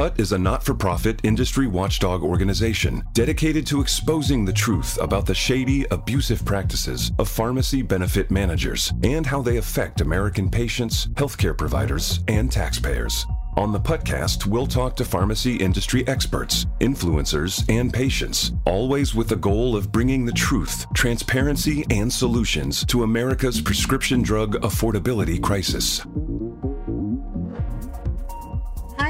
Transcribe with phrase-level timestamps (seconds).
[0.00, 5.26] PUT is a not for profit industry watchdog organization dedicated to exposing the truth about
[5.26, 11.54] the shady, abusive practices of pharmacy benefit managers and how they affect American patients, healthcare
[11.54, 13.26] providers, and taxpayers.
[13.58, 19.36] On the podcast, we'll talk to pharmacy industry experts, influencers, and patients, always with the
[19.36, 26.06] goal of bringing the truth, transparency, and solutions to America's prescription drug affordability crisis.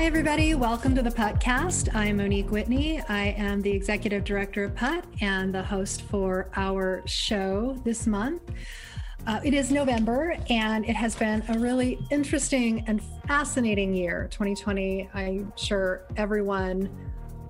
[0.01, 0.55] Hi, everybody.
[0.55, 1.95] Welcome to the podcast.
[1.95, 3.03] I'm Monique Whitney.
[3.11, 8.41] I am the executive director of PUT and the host for our show this month.
[9.27, 14.27] Uh, it is November, and it has been a really interesting and fascinating year.
[14.31, 16.89] 2020, I'm sure everyone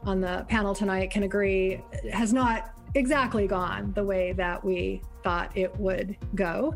[0.02, 1.80] on the panel tonight can agree,
[2.12, 6.74] has not exactly gone the way that we thought it would go.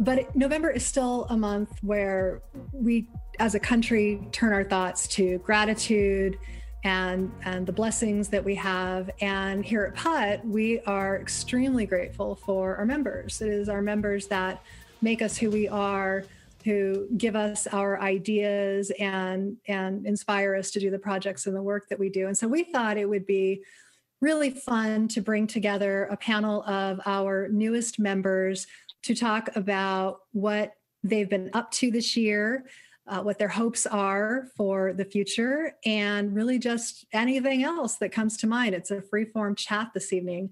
[0.00, 5.38] But November is still a month where we, as a country, turn our thoughts to
[5.38, 6.38] gratitude
[6.84, 9.10] and and the blessings that we have.
[9.20, 13.40] And here at PUT we are extremely grateful for our members.
[13.40, 14.62] It is our members that
[15.00, 16.24] make us who we are
[16.64, 21.62] who give us our ideas and and inspire us to do the projects and the
[21.62, 22.26] work that we do.
[22.26, 23.62] And so we thought it would be
[24.20, 28.66] really fun to bring together a panel of our newest members
[29.02, 32.64] to talk about what they've been up to this year
[33.06, 38.36] uh, what their hopes are for the future, and really just anything else that comes
[38.38, 38.74] to mind.
[38.74, 40.50] It's a free form chat this evening.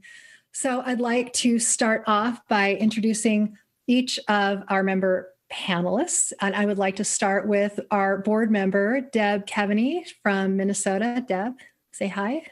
[0.52, 6.32] So I'd like to start off by introducing each of our member panelists.
[6.40, 11.24] And I would like to start with our board member, Deb Keaveney from Minnesota.
[11.26, 11.54] Deb,
[11.92, 12.46] say hi.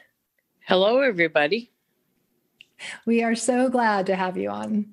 [0.61, 1.71] Hello, everybody.
[3.05, 4.87] We are so glad to have you on.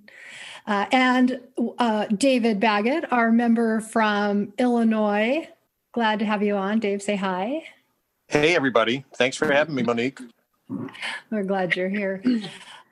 [0.68, 1.40] Uh, and
[1.78, 5.48] uh, David Baggett, our member from Illinois.
[5.92, 6.78] Glad to have you on.
[6.78, 7.64] Dave, say hi.
[8.26, 9.06] Hey, everybody.
[9.16, 10.20] Thanks for having me, Monique.
[11.30, 12.22] We're glad you're here.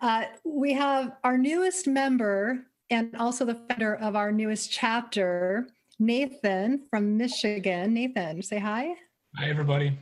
[0.01, 6.83] Uh, we have our newest member and also the founder of our newest chapter, Nathan
[6.91, 7.93] from Michigan.
[7.93, 8.95] Nathan, say hi.
[9.37, 9.99] Hi, everybody.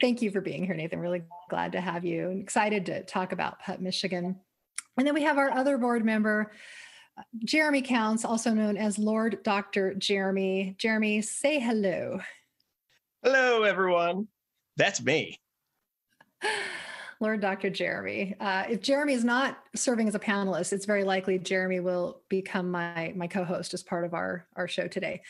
[0.00, 0.98] Thank you for being here, Nathan.
[0.98, 4.40] Really glad to have you and excited to talk about PUT Michigan.
[4.96, 6.52] And then we have our other board member,
[7.44, 9.94] Jeremy Counts, also known as Lord Dr.
[9.94, 10.76] Jeremy.
[10.78, 12.20] Jeremy, say hello.
[13.22, 14.28] Hello, everyone.
[14.76, 15.40] That's me.
[17.20, 17.70] Lord Dr.
[17.70, 18.34] Jeremy.
[18.38, 22.70] Uh, if Jeremy is not serving as a panelist, it's very likely Jeremy will become
[22.70, 25.22] my my co-host as part of our our show today.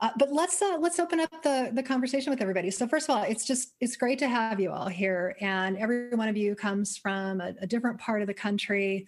[0.00, 2.70] Uh, but let's uh, let's open up the the conversation with everybody.
[2.70, 6.14] So first of all, it's just it's great to have you all here, and every
[6.14, 9.06] one of you comes from a, a different part of the country,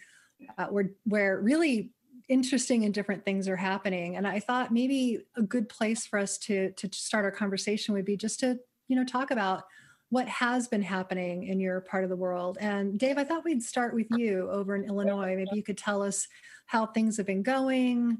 [0.58, 1.90] uh, where where really
[2.28, 4.16] interesting and different things are happening.
[4.16, 8.04] And I thought maybe a good place for us to to start our conversation would
[8.04, 8.58] be just to
[8.88, 9.64] you know talk about
[10.10, 12.58] what has been happening in your part of the world.
[12.60, 15.34] And Dave, I thought we'd start with you over in Illinois.
[15.34, 16.28] Maybe you could tell us
[16.66, 18.18] how things have been going,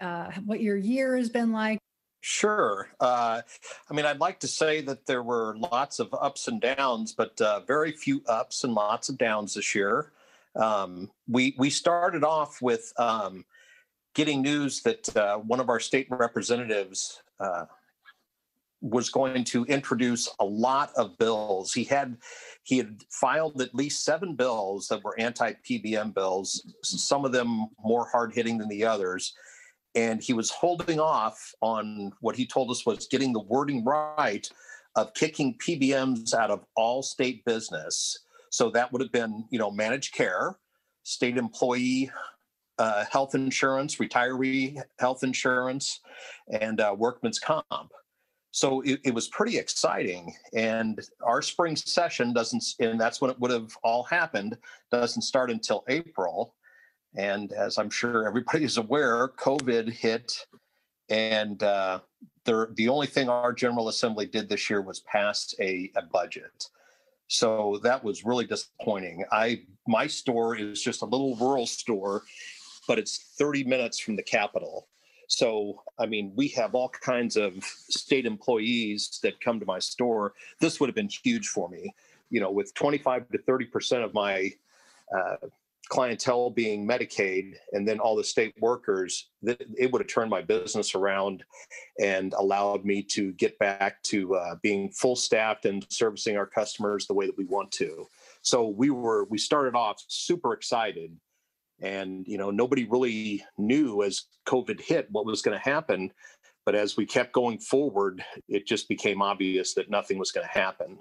[0.00, 1.78] uh, what your year has been like.
[2.26, 2.88] Sure.
[3.00, 3.42] Uh,
[3.90, 7.38] I mean, I'd like to say that there were lots of ups and downs, but
[7.38, 10.10] uh, very few ups and lots of downs this year.
[10.56, 13.44] Um, we we started off with um,
[14.14, 17.66] getting news that uh, one of our state representatives uh,
[18.80, 21.74] was going to introduce a lot of bills.
[21.74, 22.16] He had
[22.62, 26.72] he had filed at least seven bills that were anti PBM bills.
[26.82, 29.34] Some of them more hard hitting than the others
[29.94, 34.48] and he was holding off on what he told us was getting the wording right
[34.96, 38.20] of kicking PBMs out of all state business.
[38.50, 40.56] So that would have been, you know, managed care,
[41.02, 42.10] state employee
[42.78, 46.00] uh, health insurance, retiree health insurance,
[46.60, 47.92] and uh, workman's comp.
[48.50, 50.32] So it, it, was pretty exciting.
[50.54, 54.56] And our spring session doesn't, and that's when it would have all happened,
[54.92, 56.54] doesn't start until April.
[57.16, 60.46] And as I'm sure everybody is aware, COVID hit,
[61.08, 62.00] and uh,
[62.44, 66.68] the, the only thing our General Assembly did this year was pass a, a budget.
[67.28, 69.24] So that was really disappointing.
[69.32, 72.22] I my store is just a little rural store,
[72.86, 74.88] but it's 30 minutes from the Capitol.
[75.28, 80.34] So, I mean, we have all kinds of state employees that come to my store.
[80.60, 81.94] This would have been huge for me.
[82.30, 84.50] You know, with 25 to 30 percent of my
[85.14, 85.36] uh,
[85.88, 90.42] clientele being Medicaid and then all the state workers, that it would have turned my
[90.42, 91.44] business around
[92.00, 97.06] and allowed me to get back to uh, being full staffed and servicing our customers
[97.06, 98.06] the way that we want to.
[98.42, 101.16] So we were we started off super excited,
[101.80, 106.12] and you know nobody really knew as COVID hit what was going to happen.
[106.66, 110.58] But as we kept going forward, it just became obvious that nothing was going to
[110.58, 110.98] happen.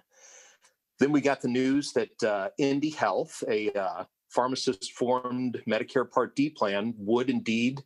[0.99, 4.03] Then we got the news that uh, Indy Health, a uh,
[4.33, 7.81] pharmacist formed Medicare Part D plan would indeed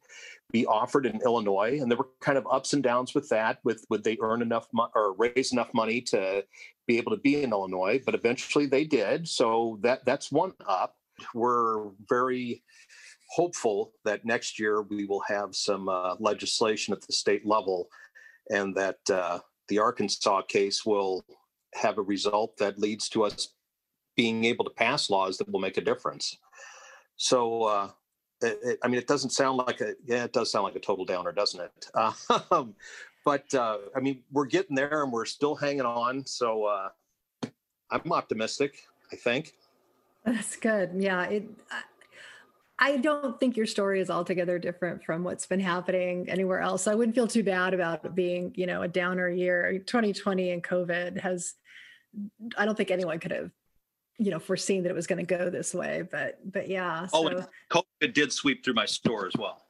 [0.51, 1.79] be offered in Illinois.
[1.81, 3.59] And there were kind of ups and downs with that.
[3.63, 6.43] With would they earn enough mo- or raise enough money to
[6.87, 8.01] be able to be in Illinois?
[8.05, 9.27] But eventually they did.
[9.27, 10.95] So that that's one up.
[11.33, 12.63] We're very
[13.31, 17.89] hopeful that next year we will have some uh, legislation at the state level,
[18.49, 21.25] and that uh, the Arkansas case will
[21.73, 23.49] have a result that leads to us
[24.17, 26.37] being able to pass laws that will make a difference.
[27.15, 27.89] So, uh,
[28.41, 30.79] it, it, I mean, it doesn't sound like a yeah, it does sound like a
[30.79, 31.89] total downer, doesn't it?
[32.51, 32.75] Um,
[33.23, 36.25] but uh, I mean, we're getting there, and we're still hanging on.
[36.25, 36.89] So, uh,
[37.89, 38.83] I'm optimistic.
[39.11, 39.53] I think.
[40.25, 40.91] That's good.
[40.97, 41.43] Yeah, it.
[42.79, 46.85] I don't think your story is altogether different from what's been happening anywhere else.
[46.85, 49.79] I wouldn't feel too bad about being, you know, a downer year.
[49.79, 51.55] 2020 and COVID has
[52.57, 53.51] I don't think anyone could have
[54.17, 57.27] you know foreseen that it was going to go this way but but yeah oh
[57.27, 59.63] and covid did sweep through my store as well.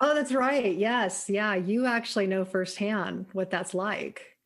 [0.00, 4.36] Oh that's right yes yeah you actually know firsthand what that's like.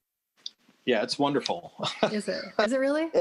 [0.85, 1.73] Yeah it's wonderful.
[2.13, 2.43] Is it?
[2.59, 3.09] Is it really?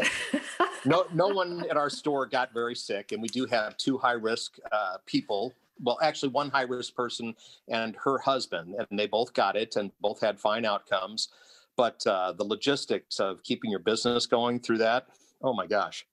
[0.86, 4.14] No no one at our store got very sick and we do have two high
[4.14, 7.36] risk uh, people well actually one high risk person
[7.68, 11.30] and her husband and they both got it and both had fine outcomes
[11.78, 15.08] but uh, the logistics of keeping your business going through that
[15.44, 16.06] oh my gosh.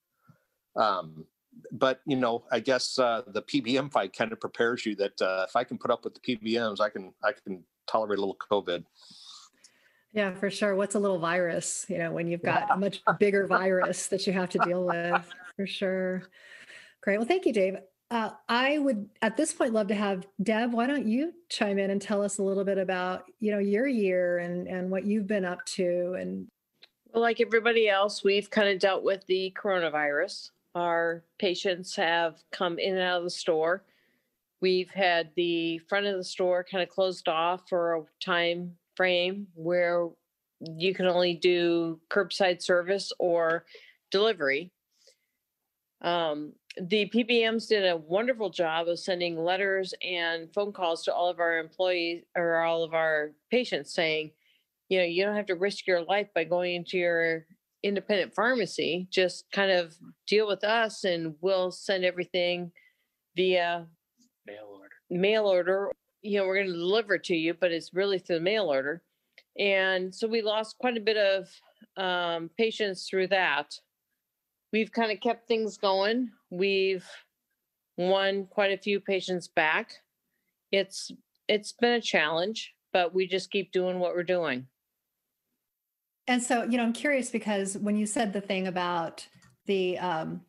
[0.76, 1.26] Um,
[1.72, 5.46] but you know, I guess uh, the PBM fight kind of prepares you that uh,
[5.48, 8.38] if I can put up with the PBMs, I can I can tolerate a little
[8.50, 8.84] COVID.
[10.12, 10.74] Yeah, for sure.
[10.74, 11.84] What's a little virus?
[11.88, 12.74] You know, when you've got yeah.
[12.74, 16.22] a much bigger virus that you have to deal with, for sure.
[17.02, 17.18] Great.
[17.18, 17.76] Well, thank you, Dave.
[18.10, 20.72] Uh, I would at this point love to have Deb.
[20.72, 23.86] Why don't you chime in and tell us a little bit about you know your
[23.86, 26.48] year and and what you've been up to and
[27.12, 30.50] well, like everybody else, we've kind of dealt with the coronavirus.
[30.74, 33.82] Our patients have come in and out of the store.
[34.60, 39.46] We've had the front of the store kind of closed off for a time frame
[39.54, 40.08] where
[40.60, 43.64] you can only do curbside service or
[44.10, 44.72] delivery.
[46.02, 51.28] Um, the PBMs did a wonderful job of sending letters and phone calls to all
[51.28, 54.30] of our employees or all of our patients saying,
[54.88, 57.46] you know you don't have to risk your life by going into your
[57.82, 59.94] independent pharmacy just kind of
[60.26, 62.72] deal with us and we'll send everything
[63.36, 63.86] via
[64.46, 64.94] mail order.
[65.10, 65.92] mail order.
[66.22, 68.66] You know we're going to deliver it to you but it's really through the mail
[68.66, 69.02] order.
[69.58, 71.48] And so we lost quite a bit of
[72.02, 73.74] um, patients through that.
[74.72, 76.30] We've kind of kept things going.
[76.50, 77.06] We've
[77.96, 79.92] won quite a few patients back.
[80.72, 81.10] It's
[81.48, 84.66] it's been a challenge but we just keep doing what we're doing
[86.28, 89.26] and so, you know, I'm curious because when you said the thing about
[89.66, 90.42] the um,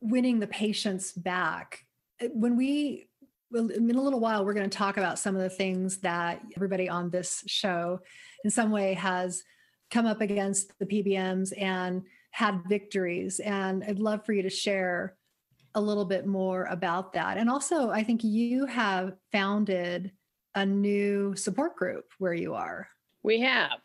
[0.00, 1.84] winning the patients back,
[2.20, 3.08] eh, when we,
[3.52, 6.88] in a little while, we're going to talk about some of the things that everybody
[6.88, 8.00] on this show
[8.44, 9.42] in some way has
[9.90, 13.40] come up against the PBMs and had victories.
[13.40, 15.16] And I'd love for you to share
[15.74, 17.36] a little bit more about that.
[17.36, 20.12] And also, I think you have founded
[20.54, 22.88] a new support group where you are.
[23.24, 23.80] We have.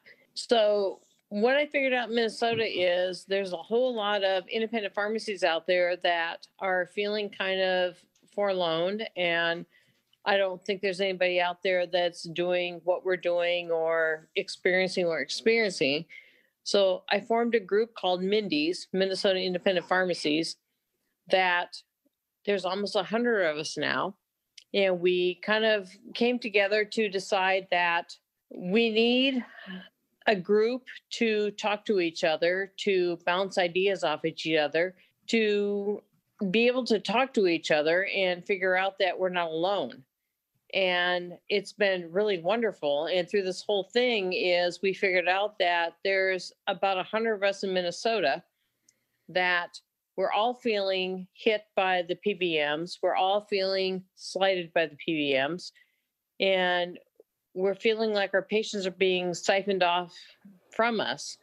[0.47, 3.09] So what I figured out in Minnesota mm-hmm.
[3.09, 7.97] is there's a whole lot of independent pharmacies out there that are feeling kind of
[8.33, 9.65] forlorn and
[10.25, 15.11] I don't think there's anybody out there that's doing what we're doing or experiencing what
[15.11, 16.05] we're experiencing.
[16.63, 20.57] So I formed a group called Mindy's, Minnesota Independent Pharmacies,
[21.31, 21.81] that
[22.45, 24.15] there's almost a hundred of us now.
[24.73, 28.15] And we kind of came together to decide that
[28.51, 29.43] we need
[30.29, 34.95] a group to talk to each other, to bounce ideas off each other,
[35.25, 36.01] to
[36.51, 40.03] be able to talk to each other and figure out that we're not alone.
[40.75, 43.07] And it's been really wonderful.
[43.07, 47.43] And through this whole thing is we figured out that there's about a hundred of
[47.43, 48.43] us in Minnesota
[49.29, 49.79] that
[50.15, 52.99] we're all feeling hit by the PBMs.
[53.01, 55.71] We're all feeling slighted by the PBMs.
[56.39, 56.99] And
[57.53, 60.13] we're feeling like our patients are being siphoned off
[60.71, 61.37] from us.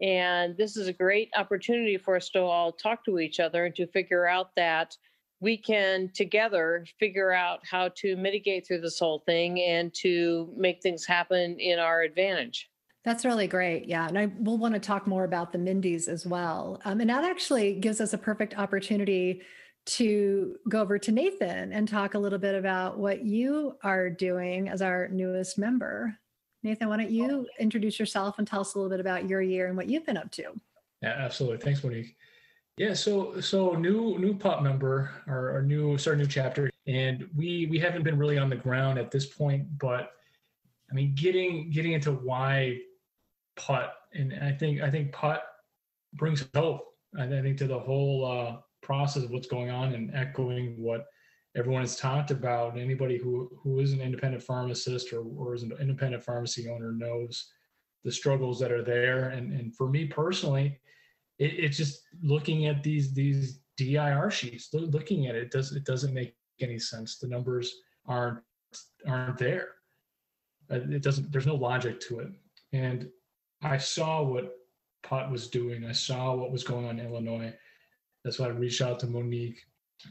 [0.00, 3.74] And this is a great opportunity for us to all talk to each other and
[3.76, 4.96] to figure out that
[5.40, 10.82] we can together figure out how to mitigate through this whole thing and to make
[10.82, 12.70] things happen in our advantage.
[13.04, 13.86] That's really great.
[13.86, 14.08] Yeah.
[14.08, 16.80] And I will want to talk more about the Mindy's as well.
[16.86, 19.42] Um, and that actually gives us a perfect opportunity
[19.86, 24.68] to go over to Nathan and talk a little bit about what you are doing
[24.68, 26.16] as our newest member.
[26.62, 29.66] Nathan, why don't you introduce yourself and tell us a little bit about your year
[29.66, 30.44] and what you've been up to?
[31.02, 31.58] Yeah, absolutely.
[31.58, 32.16] Thanks, Monique.
[32.76, 37.66] Yeah, so so new new PUT member our, our new start new chapter, and we
[37.66, 40.10] we haven't been really on the ground at this point, but
[40.90, 42.80] I mean getting getting into why
[43.56, 45.42] PUT, and I think I think PUT
[46.14, 46.86] brings hope.
[47.16, 51.06] I think to the whole uh, process of what's going on and echoing what
[51.56, 52.78] everyone has talked about.
[52.78, 57.50] Anybody who who is an independent pharmacist or, or is an independent pharmacy owner knows
[58.04, 59.30] the struggles that are there.
[59.30, 60.78] And and for me personally,
[61.38, 65.84] it, it's just looking at these these DIR sheets, looking at it, it does it
[65.84, 67.18] doesn't make any sense.
[67.18, 67.74] The numbers
[68.06, 68.38] aren't
[69.06, 69.68] aren't there.
[70.70, 71.30] Uh, it doesn't.
[71.32, 72.28] There's no logic to it.
[72.72, 73.08] And
[73.62, 74.56] I saw what
[75.02, 75.84] PUT was doing.
[75.84, 77.54] I saw what was going on in Illinois.
[78.24, 79.60] That's why I reached out to Monique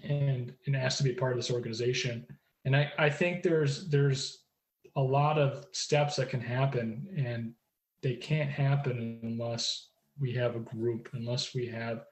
[0.04, 2.26] and and asked to be part of this organization.
[2.66, 4.44] And I I think there's there's
[4.96, 7.54] a lot of steps that can happen, and
[8.02, 9.90] they can't happen unless
[10.20, 12.06] we have a group, unless we have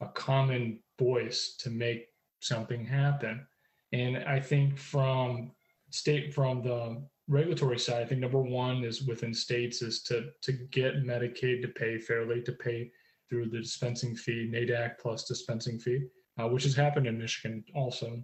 [0.00, 2.06] a common voice to make
[2.40, 3.46] something happen.
[3.92, 5.52] And I think from
[5.90, 10.52] state from the regulatory side, I think number one is within states is to to
[10.52, 12.90] get Medicaid to pay fairly, to pay
[13.32, 16.02] through the dispensing fee, NADAC plus dispensing fee,
[16.38, 18.22] uh, which has happened in Michigan also,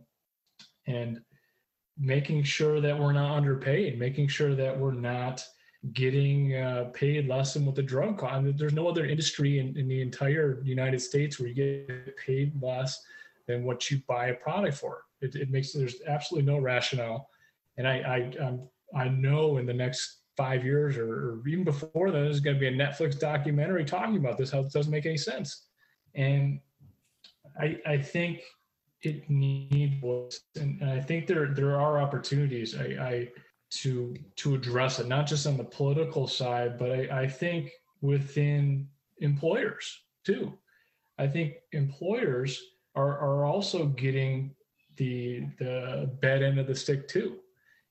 [0.86, 1.22] and
[1.98, 5.42] making sure that we're not underpaid, making sure that we're not
[5.94, 8.34] getting uh, paid less than what the drug cost.
[8.34, 12.14] I mean, there's no other industry in, in the entire United States where you get
[12.18, 13.02] paid less
[13.46, 15.04] than what you buy a product for.
[15.22, 17.30] It, it makes there's absolutely no rationale,
[17.78, 22.12] and I I I'm, I know in the next five years or, or even before
[22.12, 24.52] that, there's going to be a Netflix documentary talking about this.
[24.52, 25.66] How it doesn't make any sense,
[26.14, 26.60] and
[27.60, 28.42] I I think
[29.02, 32.76] it needs and I think there there are opportunities.
[32.76, 33.28] I, I
[33.70, 38.88] to to address it, not just on the political side, but I, I think within
[39.18, 40.56] employers too.
[41.18, 42.62] I think employers
[42.94, 44.54] are are also getting
[44.96, 47.38] the the bad end of the stick too.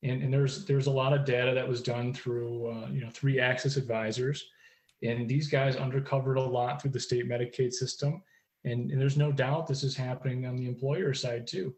[0.02, 3.10] And, and there's there's a lot of data that was done through uh, you know
[3.10, 4.48] three axis advisors.
[5.02, 8.22] And these guys undercovered a lot through the state medicaid system.
[8.64, 11.74] And, and there's no doubt this is happening on the employer side too.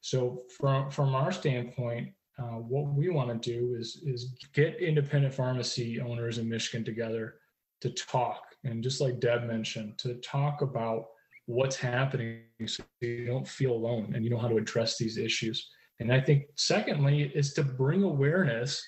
[0.00, 5.34] So from from our standpoint uh, what we want to do is is get independent
[5.34, 7.36] pharmacy owners in Michigan together
[7.80, 11.06] to talk, and just like Deb mentioned, to talk about
[11.46, 15.70] what's happening so you don't feel alone and you know how to address these issues.
[16.00, 18.84] And I think secondly is to bring awareness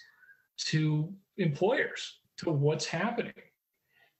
[0.66, 3.32] to employers to what's happening.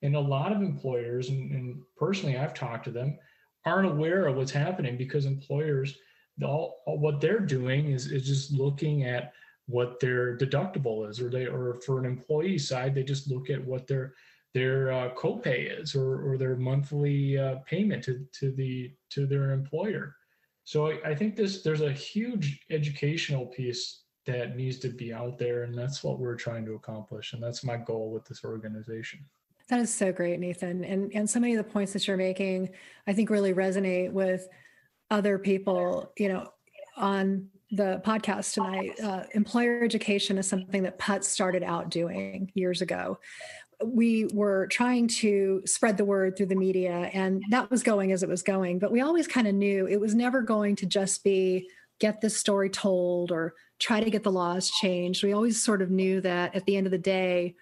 [0.02, 3.18] And a lot of employers, and, and personally, I've talked to them,
[3.64, 5.96] aren't aware of what's happening because employers
[6.42, 9.32] all, all, what they're doing is, is just looking at
[9.66, 13.64] what their deductible is or they or for an employee side they just look at
[13.64, 14.12] what their
[14.52, 19.52] their uh, copay is or, or their monthly uh, payment to, to the to their
[19.52, 20.14] employer
[20.64, 25.38] so I, I think this there's a huge educational piece that needs to be out
[25.38, 29.20] there and that's what we're trying to accomplish and that's my goal with this organization
[29.68, 32.70] that is so great nathan and and so many of the points that you're making
[33.06, 34.48] i think really resonate with
[35.10, 36.48] other people, you know,
[36.96, 38.98] on the podcast tonight.
[39.02, 43.18] Uh, employer education is something that PUT started out doing years ago.
[43.92, 48.22] We were trying to spread the word through the media, and that was going as
[48.22, 48.78] it was going.
[48.78, 51.68] But we always kind of knew it was never going to just be
[52.00, 55.22] get this story told or try to get the laws changed.
[55.22, 57.54] We always sort of knew that at the end of the day,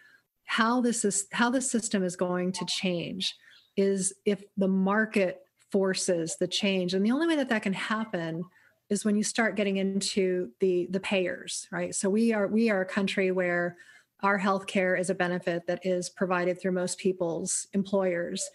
[0.45, 3.35] how this is how the system is going to change
[3.76, 8.43] is if the market forces the change and the only way that that can happen
[8.91, 12.83] is when you start getting into the the payers right so we are we are
[12.83, 13.76] a country where
[14.23, 18.49] our health care is a benefit that is provided through most people's employers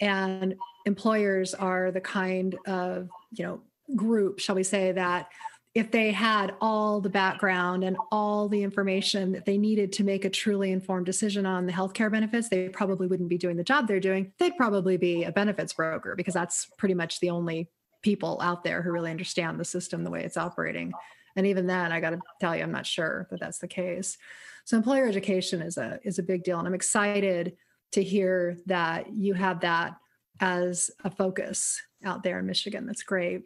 [0.00, 0.54] and
[0.86, 3.60] employers are the kind of you know
[3.96, 5.28] group shall we say that
[5.74, 10.24] if they had all the background and all the information that they needed to make
[10.24, 13.86] a truly informed decision on the healthcare benefits, they probably wouldn't be doing the job
[13.86, 14.32] they're doing.
[14.38, 17.68] They'd probably be a benefits broker because that's pretty much the only
[18.02, 20.92] people out there who really understand the system the way it's operating.
[21.36, 24.18] And even then, I got to tell you, I'm not sure that that's the case.
[24.64, 27.56] So employer education is a is a big deal, and I'm excited
[27.92, 29.96] to hear that you have that
[30.40, 32.86] as a focus out there in Michigan.
[32.86, 33.42] That's great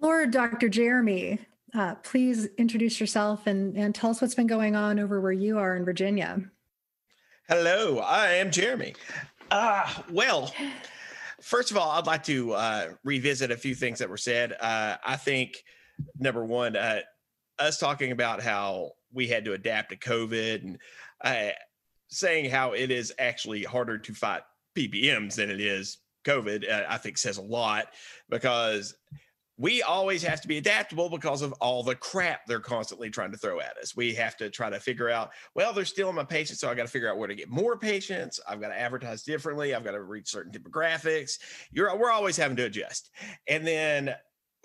[0.00, 0.68] Lord Dr.
[0.70, 1.38] Jeremy,
[1.74, 5.58] uh, please introduce yourself and, and tell us what's been going on over where you
[5.58, 6.40] are in Virginia.
[7.48, 8.94] Hello, I am Jeremy.
[9.50, 10.52] Uh, well,
[11.42, 14.54] first of all, I'd like to uh, revisit a few things that were said.
[14.58, 15.62] Uh, I think,
[16.18, 17.00] number one, uh,
[17.58, 20.78] us talking about how we had to adapt to COVID and
[21.22, 21.52] uh,
[22.08, 24.42] saying how it is actually harder to fight
[24.76, 27.88] PBMs than it is COVID, uh, I think says a lot
[28.28, 28.94] because
[29.60, 33.36] we always have to be adaptable because of all the crap they're constantly trying to
[33.36, 33.94] throw at us.
[33.94, 36.84] We have to try to figure out, well, they're stealing my patients, so I got
[36.84, 38.40] to figure out where to get more patients.
[38.48, 39.74] I've got to advertise differently.
[39.74, 41.38] I've got to reach certain demographics.
[41.72, 43.10] You're we're always having to adjust.
[43.48, 44.14] And then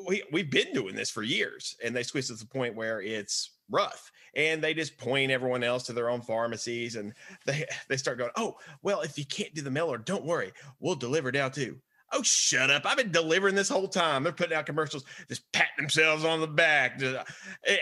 [0.07, 3.51] we we've been doing this for years, and they switch to the point where it's
[3.69, 7.13] rough and they just point everyone else to their own pharmacies and
[7.45, 10.51] they they start going oh well if you can't do the mail order don't worry
[10.79, 11.79] we'll deliver out too
[12.11, 12.85] Oh, shut up.
[12.85, 14.23] I've been delivering this whole time.
[14.23, 16.99] They're putting out commercials, just patting themselves on the back.
[16.99, 17.17] Just,
[17.65, 17.77] eh,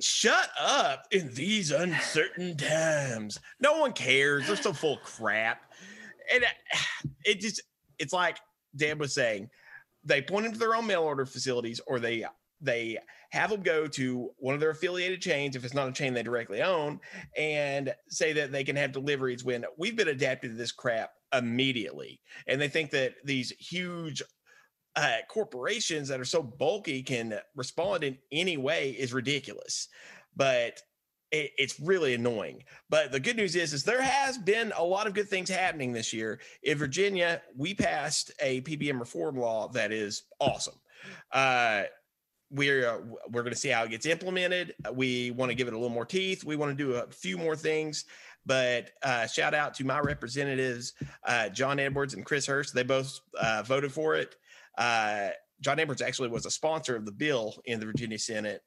[0.00, 3.38] shut up in these uncertain times.
[3.60, 4.48] No one cares.
[4.48, 5.72] They're so full crap.
[6.30, 6.44] And
[7.24, 7.62] it just,
[8.00, 8.38] it's like
[8.76, 9.48] Dan was saying,
[10.08, 12.24] they point them to their own mail order facilities or they,
[12.60, 12.98] they
[13.30, 16.22] have them go to one of their affiliated chains if it's not a chain they
[16.22, 16.98] directly own
[17.36, 22.20] and say that they can have deliveries when we've been adapted to this crap immediately.
[22.46, 24.22] And they think that these huge
[24.96, 29.88] uh, corporations that are so bulky can respond in any way is ridiculous.
[30.34, 30.80] But
[31.30, 32.64] it, it's really annoying.
[32.90, 35.92] But the good news is, is there has been a lot of good things happening
[35.92, 36.40] this year.
[36.62, 40.74] In Virginia, we passed a PBM reform law that is awesome.
[41.32, 41.82] Uh,
[42.50, 42.98] we're uh,
[43.30, 44.74] we're going to see how it gets implemented.
[44.92, 46.44] We want to give it a little more teeth.
[46.44, 48.04] We want to do a few more things.
[48.46, 50.94] But uh, shout out to my representatives,
[51.26, 52.74] uh, John Edwards and Chris Hurst.
[52.74, 54.36] They both uh, voted for it.
[54.78, 55.28] Uh,
[55.60, 58.62] John Edwards actually was a sponsor of the bill in the Virginia Senate.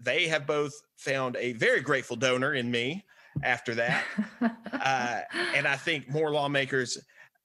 [0.00, 3.04] Uh, they have both found a very grateful donor in me
[3.42, 4.04] after that.
[4.40, 5.20] Uh,
[5.54, 6.98] and I think more lawmakers.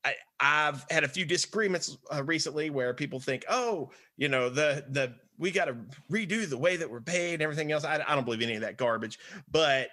[0.06, 5.14] I, have had a few disagreements recently where people think, oh, you know, the the
[5.38, 5.76] we got to
[6.12, 7.84] redo the way that we're paid and everything else.
[7.84, 9.20] I, I don't believe any of that garbage,
[9.52, 9.90] but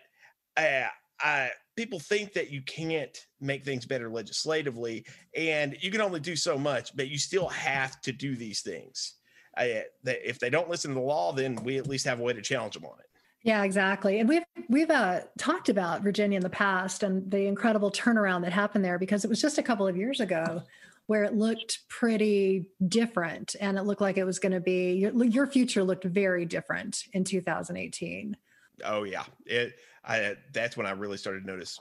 [0.56, 0.88] I,
[1.20, 6.36] I, people think that you can't make things better legislatively, and you can only do
[6.36, 9.14] so much, but you still have to do these things.
[9.56, 12.22] I, they, if they don't listen to the law, then we at least have a
[12.22, 13.06] way to challenge them on it.
[13.42, 14.18] Yeah, exactly.
[14.18, 18.52] And we've we've uh, talked about Virginia in the past and the incredible turnaround that
[18.52, 20.62] happened there because it was just a couple of years ago
[21.06, 25.24] where it looked pretty different and it looked like it was going to be your,
[25.24, 28.36] your future looked very different in 2018.
[28.84, 31.78] Oh yeah, it I that's when I really started to notice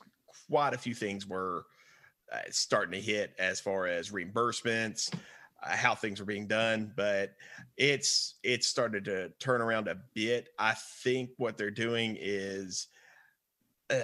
[0.50, 1.66] quite a few things were
[2.32, 5.12] uh, starting to hit as far as reimbursements,
[5.66, 6.92] how things were being done.
[6.96, 7.36] But
[7.78, 10.50] it's it's started to turn around a bit.
[10.60, 12.88] I think what they're doing is,
[13.90, 14.00] uh,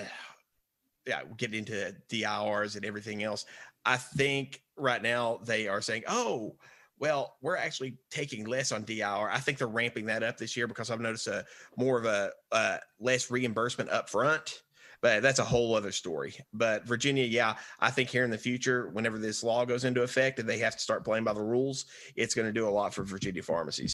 [1.06, 3.46] yeah, getting into DIRs and everything else.
[3.86, 6.56] I think right now they are saying, oh
[7.02, 9.30] well, we're actually taking less on DIR.
[9.32, 11.44] I think they're ramping that up this year because I've noticed a
[11.76, 14.62] more of a uh, less reimbursement up front.
[15.02, 16.36] But that's a whole other story.
[16.54, 20.40] But Virginia, yeah, I think here in the future, whenever this law goes into effect
[20.40, 21.86] and they have to start playing by the rules,
[22.16, 23.94] it's going to do a lot for Virginia pharmacies.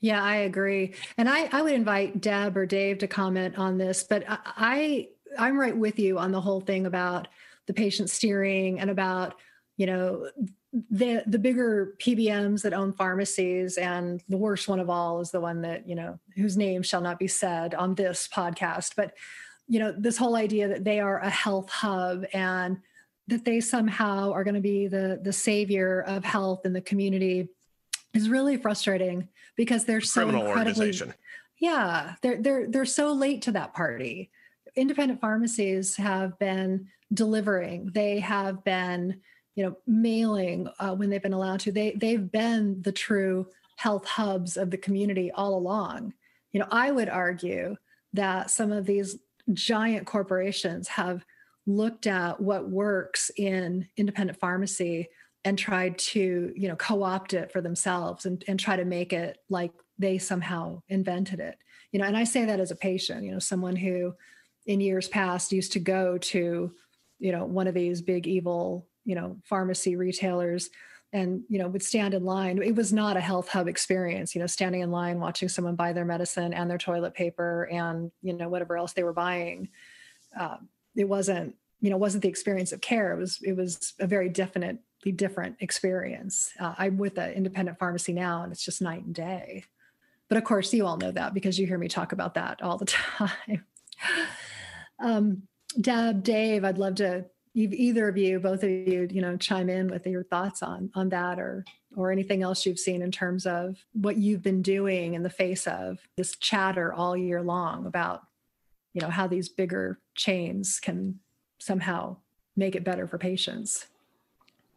[0.00, 0.94] Yeah, I agree.
[1.16, 5.08] And I, I would invite Deb or Dave to comment on this, but I
[5.38, 7.28] I'm right with you on the whole thing about
[7.66, 9.34] the patient steering and about
[9.76, 10.30] you know
[10.90, 15.40] the the bigger PBMs that own pharmacies, and the worst one of all is the
[15.40, 18.92] one that you know whose name shall not be said on this podcast.
[18.96, 19.14] But
[19.68, 22.78] you know this whole idea that they are a health hub and
[23.28, 27.48] that they somehow are going to be the the savior of health in the community
[28.14, 30.92] is really frustrating because they're so Criminal incredibly
[31.58, 34.30] yeah they're they're they're so late to that party.
[34.76, 37.90] Independent pharmacies have been delivering.
[37.94, 39.20] They have been
[39.54, 41.72] you know mailing uh, when they've been allowed to.
[41.72, 46.14] They they've been the true health hubs of the community all along.
[46.52, 47.76] You know i would argue
[48.14, 49.18] that some of these
[49.52, 51.24] giant corporations have
[51.66, 55.08] looked at what works in independent pharmacy
[55.44, 59.38] and tried to you know co-opt it for themselves and, and try to make it
[59.48, 61.56] like they somehow invented it.
[61.92, 64.12] You know and i say that as a patient you know someone who
[64.66, 66.72] in years past used to go to
[67.18, 70.68] you know one of these big evil you know pharmacy retailers
[71.12, 72.60] and you know would stand in line.
[72.62, 75.92] It was not a health hub experience you know standing in line watching someone buy
[75.92, 79.68] their medicine and their toilet paper and you know whatever else they were buying.
[80.38, 80.56] Uh,
[80.94, 83.12] it wasn't you know wasn't the experience of care.
[83.12, 84.80] It was it was a very definitely
[85.14, 86.50] different experience.
[86.58, 89.64] Uh, i'm with an independent pharmacy now and it's just night and day.
[90.28, 92.78] But of course you all know that because you hear me talk about that all
[92.78, 92.86] the
[93.18, 93.64] time.
[94.98, 95.42] Um,
[95.80, 99.88] deb dave i'd love to either of you both of you you know chime in
[99.88, 101.64] with your thoughts on on that or
[101.96, 105.66] or anything else you've seen in terms of what you've been doing in the face
[105.66, 108.22] of this chatter all year long about
[108.92, 111.18] you know how these bigger chains can
[111.58, 112.16] somehow
[112.56, 113.86] make it better for patients.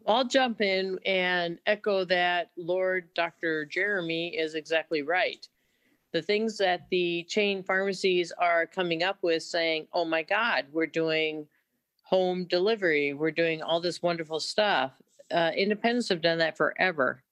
[0.06, 3.66] I'll jump in and echo that Lord Dr.
[3.66, 5.48] Jeremy is exactly right.
[6.12, 10.88] The things that the chain pharmacies are coming up with saying, oh my God, we're
[10.88, 11.46] doing
[12.10, 14.94] home delivery, we're doing all this wonderful stuff.
[15.32, 17.24] Uh, independents have done that forever.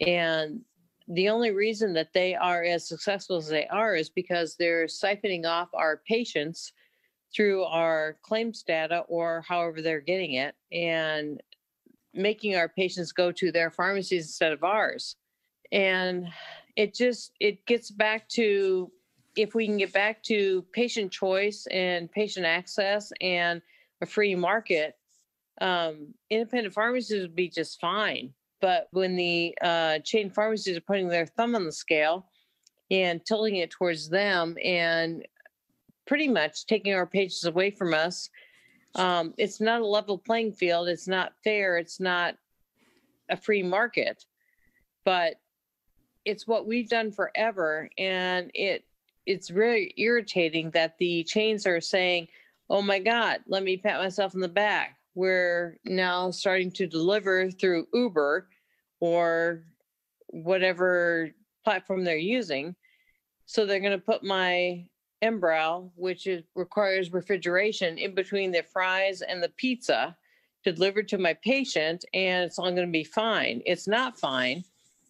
[0.00, 0.62] And
[1.06, 5.44] the only reason that they are as successful as they are is because they're siphoning
[5.44, 6.72] off our patients
[7.34, 11.42] through our claims data or however they're getting it and
[12.14, 15.16] making our patients go to their pharmacies instead of ours
[15.70, 16.26] and
[16.74, 18.90] it just it gets back to
[19.36, 23.62] if we can get back to patient choice and patient access and
[24.00, 24.94] a free market
[25.60, 31.08] um, independent pharmacies would be just fine but when the uh, chain pharmacies are putting
[31.08, 32.26] their thumb on the scale
[32.90, 35.26] and tilting it towards them and
[36.06, 38.30] pretty much taking our patients away from us.
[38.96, 40.88] Um, it's not a level playing field.
[40.88, 41.76] It's not fair.
[41.76, 42.34] It's not
[43.28, 44.24] a free market,
[45.04, 45.34] but
[46.24, 48.84] it's what we've done forever, and it
[49.24, 52.26] it's really irritating that the chains are saying,
[52.70, 57.50] "Oh my God, let me pat myself in the back." We're now starting to deliver
[57.50, 58.48] through Uber
[59.00, 59.64] or
[60.28, 61.30] whatever
[61.64, 62.76] platform they're using.
[63.46, 64.86] So they're going to put my
[65.22, 70.16] Enbrel, which is, requires refrigeration in between the fries and the pizza
[70.64, 73.62] delivered to my patient, and it's all going to be fine.
[73.66, 74.64] It's not fine.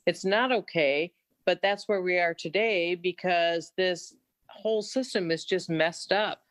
[0.07, 1.13] It's not okay.
[1.45, 4.15] But that's where we are today because this
[4.47, 6.43] whole system is just messed up.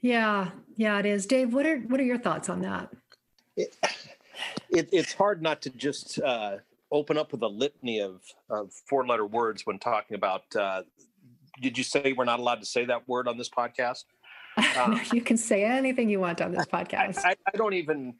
[0.00, 1.26] Yeah, yeah, it is.
[1.26, 2.90] Dave, what are what are your thoughts on that?
[3.56, 3.74] It,
[4.70, 6.58] it, it's hard not to just uh,
[6.92, 10.82] open up with a litany of, of four letter words when talking about uh,
[11.60, 14.04] did you say we're not allowed to say that word on this podcast?
[14.76, 17.18] Uh, you can say anything you want on this podcast.
[17.24, 18.14] I, I, I don't even.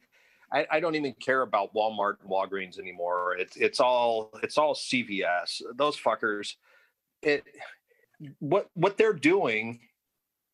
[0.53, 3.35] I, I, don't even care about Walmart and Walgreens anymore.
[3.37, 5.61] It's it's all it's all CVS.
[5.75, 6.53] Those fuckers.
[7.21, 7.43] It
[8.39, 9.81] what what they're doing.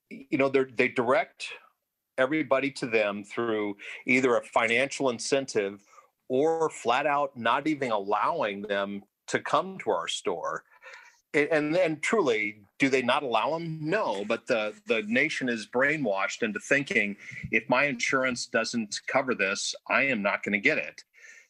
[0.10, 1.48] You know, they they direct
[2.18, 5.82] everybody to them through either a financial incentive
[6.28, 10.64] or flat out not even allowing them to come to our store.
[11.34, 16.44] And and truly do they not allow them no but the the nation is brainwashed
[16.44, 17.18] into thinking
[17.52, 21.04] if my insurance doesn't cover this i am not going to get it.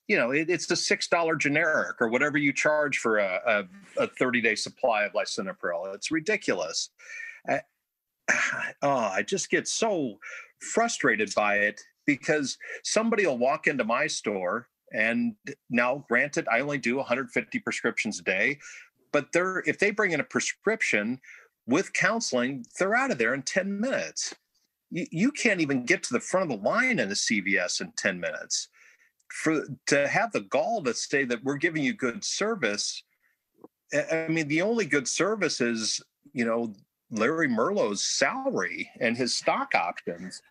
[0.08, 4.08] You know it, it's six dollar generic or whatever you charge for a, a, a
[4.08, 5.94] 30 day supply of lisinopril.
[5.94, 6.90] It's ridiculous
[8.82, 10.20] oh i just get so
[10.60, 15.36] frustrated by it because somebody will walk into my store and
[15.70, 18.58] now granted i only do 150 prescriptions a day
[19.12, 21.20] but they're if they bring in a prescription
[21.68, 24.36] with counseling, they're out of there in 10 minutes.
[24.92, 27.92] You, you can't even get to the front of the line in a CVS in
[27.98, 28.70] 10 minutes.
[29.30, 33.04] For to have the gall to say that we're giving you good service,
[33.94, 36.02] I mean, the only good service is,
[36.34, 36.74] you know,
[37.12, 40.42] Larry Merlo's salary and his stock options.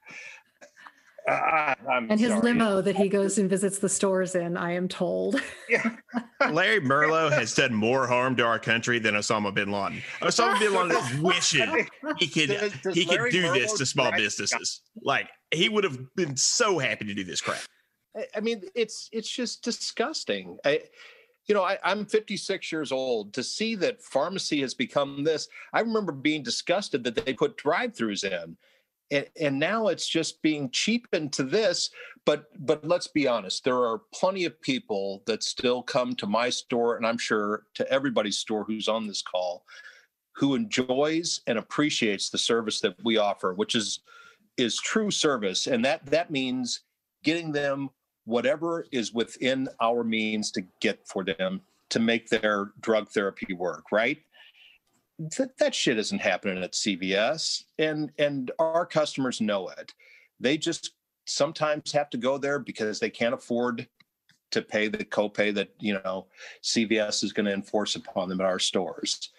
[1.27, 2.43] Uh, and his sorry.
[2.43, 5.41] limo that he goes and visits the stores in, I am told.
[5.67, 5.97] Yeah.
[6.51, 10.03] Larry Merlo has done more harm to our country than Osama bin Laden.
[10.21, 11.89] Osama bin Laden is wishing
[12.19, 14.83] he could does, does he could do Merlo this to small businesses.
[15.03, 17.61] Like he would have been so happy to do this crap.
[18.37, 20.59] I mean, it's it's just disgusting.
[20.67, 20.83] I,
[21.47, 23.35] you know, I, I'm 56 years old.
[23.35, 28.25] To see that pharmacy has become this, I remember being disgusted that they put drive-throughs
[28.25, 28.57] in
[29.11, 31.91] and, and now it's just being cheapened to this
[32.25, 36.49] but but let's be honest there are plenty of people that still come to my
[36.51, 39.65] store and i'm sure to everybody's store who's on this call
[40.33, 44.01] who enjoys and appreciates the service that we offer which is
[44.57, 46.81] is true service and that that means
[47.23, 47.91] getting them
[48.25, 51.61] whatever is within our means to get for them
[51.91, 54.19] to make their drug therapy work right
[55.19, 59.93] that, that shit isn't happening at CVS and and our customers know it.
[60.41, 60.93] They just
[61.27, 63.87] sometimes have to go there because they can't afford
[64.51, 66.27] to pay the copay that, you know,
[66.63, 69.31] CVS is going to enforce upon them at our stores.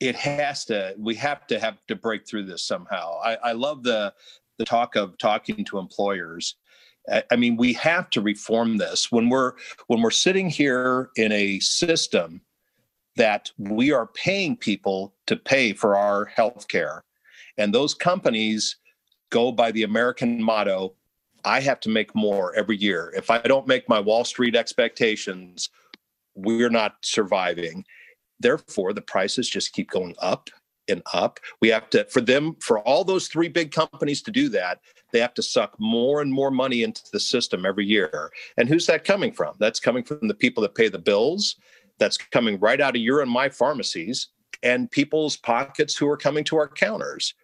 [0.00, 3.18] It has to we have to have to break through this somehow.
[3.22, 4.12] I, I love the
[4.58, 6.56] the talk of talking to employers.
[7.30, 9.52] I mean, we have to reform this when we're
[9.88, 12.40] when we're sitting here in a system
[13.16, 17.04] that we are paying people to pay for our health care.
[17.58, 18.76] And those companies
[19.30, 20.94] go by the American motto
[21.44, 23.12] I have to make more every year.
[23.16, 25.68] If I don't make my Wall Street expectations,
[26.34, 27.84] we're not surviving.
[28.40, 30.48] Therefore, the prices just keep going up
[30.88, 31.40] and up.
[31.60, 34.80] We have to, for them, for all those three big companies to do that,
[35.12, 38.32] they have to suck more and more money into the system every year.
[38.56, 39.54] And who's that coming from?
[39.58, 41.56] That's coming from the people that pay the bills
[41.98, 44.28] that's coming right out of your and my pharmacies
[44.62, 47.34] and people's pockets who are coming to our counters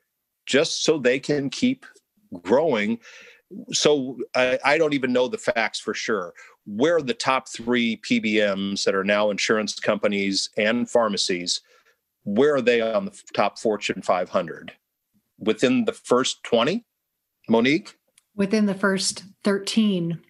[0.46, 1.86] just so they can keep
[2.42, 2.98] growing.
[3.72, 6.32] So I, I don't even know the facts for sure.
[6.66, 11.60] Where are the top three PBMs that are now insurance companies and pharmacies?
[12.24, 14.72] Where are they on the top Fortune 500?
[15.38, 16.84] Within the first 20,
[17.48, 17.96] Monique?
[18.36, 20.20] Within the first 13.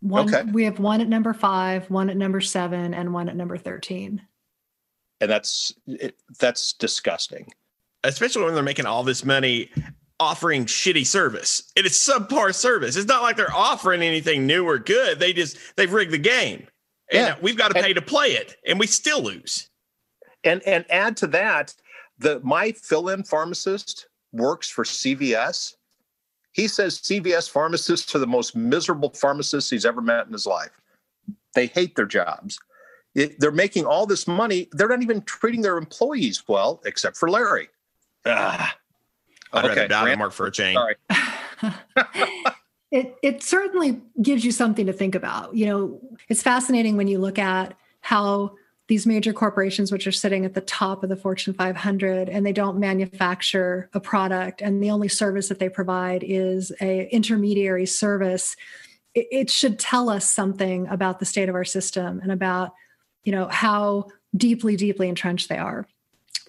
[0.00, 0.50] One, okay.
[0.50, 4.22] We have one at number five, one at number seven, and one at number 13.
[5.20, 7.52] And that's it, that's disgusting.
[8.04, 9.70] Especially when they're making all this money
[10.20, 11.72] offering shitty service.
[11.74, 12.96] It is subpar service.
[12.96, 15.18] It's not like they're offering anything new or good.
[15.18, 16.66] They just they've rigged the game.
[17.10, 17.36] And yeah.
[17.40, 19.70] we've got to pay and, to play it, and we still lose.
[20.46, 21.74] And and add to that,
[22.18, 25.74] the my fill-in pharmacist works for CVS
[26.56, 30.70] he says CVS pharmacists are the most miserable pharmacists he's ever met in his life.
[31.54, 32.58] They hate their jobs.
[33.14, 34.70] It, they're making all this money.
[34.72, 37.68] They're not even treating their employees well, except for Larry.
[38.24, 38.74] Ah.
[39.52, 40.76] I'd okay, rather die work for a chain.
[40.76, 40.96] Sorry.
[42.90, 45.54] it it certainly gives you something to think about.
[45.54, 48.54] You know, it's fascinating when you look at how
[48.88, 52.52] these major corporations which are sitting at the top of the fortune 500 and they
[52.52, 58.56] don't manufacture a product and the only service that they provide is a intermediary service
[59.16, 62.74] it, it should tell us something about the state of our system and about
[63.24, 65.86] you know how deeply deeply entrenched they are.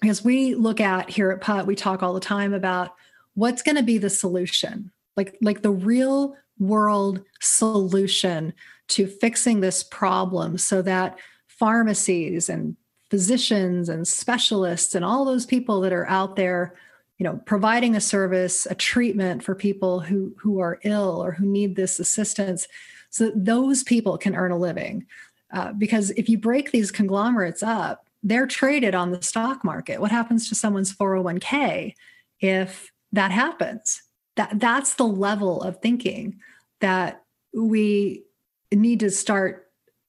[0.00, 2.94] Because we look at here at PUT we talk all the time about
[3.34, 8.52] what's going to be the solution like like the real world solution
[8.88, 11.18] to fixing this problem so that
[11.58, 12.76] pharmacies and
[13.10, 16.74] physicians and specialists and all those people that are out there
[17.16, 21.46] you know providing a service a treatment for people who who are ill or who
[21.46, 22.68] need this assistance
[23.10, 25.06] so that those people can earn a living.
[25.50, 30.00] Uh, because if you break these conglomerates up they're traded on the stock market.
[30.00, 31.94] What happens to someone's 401k
[32.40, 34.02] if that happens?
[34.36, 36.40] That that's the level of thinking
[36.80, 37.22] that
[37.54, 38.24] we
[38.72, 39.67] need to start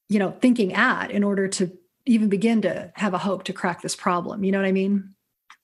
[0.09, 1.71] you know thinking at in order to
[2.05, 5.13] even begin to have a hope to crack this problem you know what i mean?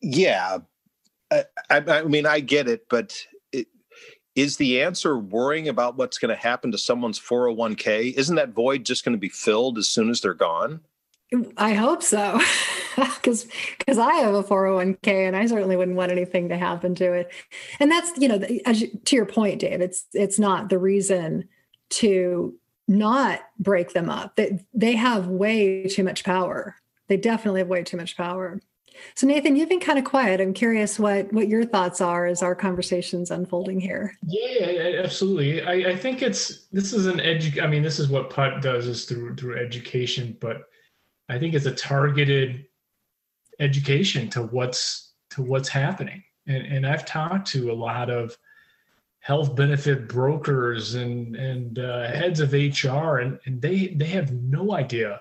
[0.01, 0.60] Yeah.
[1.31, 3.67] I, I, mean i get it but it,
[4.36, 8.86] is the answer worrying about what's going to happen to someone's 401k isn't that void
[8.86, 10.81] just going to be filled as soon as they're gone?
[11.58, 12.39] I hope so
[12.95, 17.12] because because i have a 401k and i certainly wouldn't want anything to happen to
[17.12, 17.31] it.
[17.79, 21.49] And that's you know as you, to your point dave it's it's not the reason
[21.89, 22.53] to
[22.87, 24.35] not break them up.
[24.35, 26.75] They, they have way too much power.
[27.07, 28.59] They definitely have way too much power.
[29.15, 30.39] So Nathan, you've been kind of quiet.
[30.39, 34.17] I'm curious what what your thoughts are as our conversations unfolding here.
[34.25, 35.61] Yeah, absolutely.
[35.61, 37.61] I, I think it's this is an edu.
[37.61, 40.63] I mean, this is what PUT does is through through education, but
[41.29, 42.65] I think it's a targeted
[43.59, 46.23] education to what's to what's happening.
[46.47, 48.37] And and I've talked to a lot of
[49.25, 54.73] health benefit brokers and and uh, heads of HR, and, and they they have no
[54.73, 55.19] idea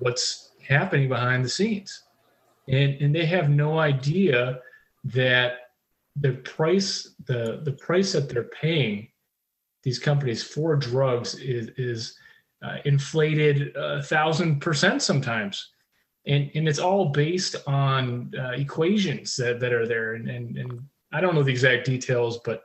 [0.00, 2.02] what's happening behind the scenes,
[2.68, 4.58] and and they have no idea
[5.04, 5.70] that
[6.16, 9.06] the price the the price that they're paying
[9.84, 12.18] these companies for drugs is is
[12.64, 15.70] uh, inflated a thousand percent sometimes.
[16.26, 20.14] And and it's all based on uh, equations that, that are there.
[20.14, 20.80] And, and and
[21.12, 22.62] i don't know the exact details but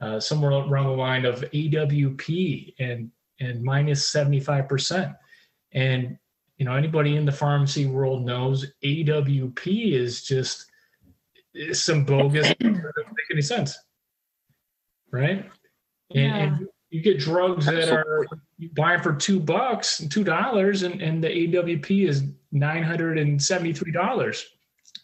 [0.00, 5.14] uh, somewhere around the line of AWP and and minus 75%.
[5.72, 6.18] And
[6.56, 10.66] you know, anybody in the pharmacy world knows AWP is just
[11.54, 13.78] is some bogus doesn't make any sense.
[15.10, 15.50] Right?
[16.10, 16.36] And, yeah.
[16.36, 18.24] and, you get drugs that are
[18.58, 23.18] you buy them for two bucks two dollars and, and the AWP is nine hundred
[23.18, 24.46] and seventy-three dollars.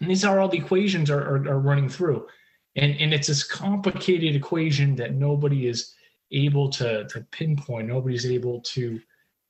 [0.00, 2.28] And these are all the equations are, are, are running through
[2.76, 5.94] and and it's this complicated equation that nobody is
[6.30, 9.00] able to to pinpoint nobody's able to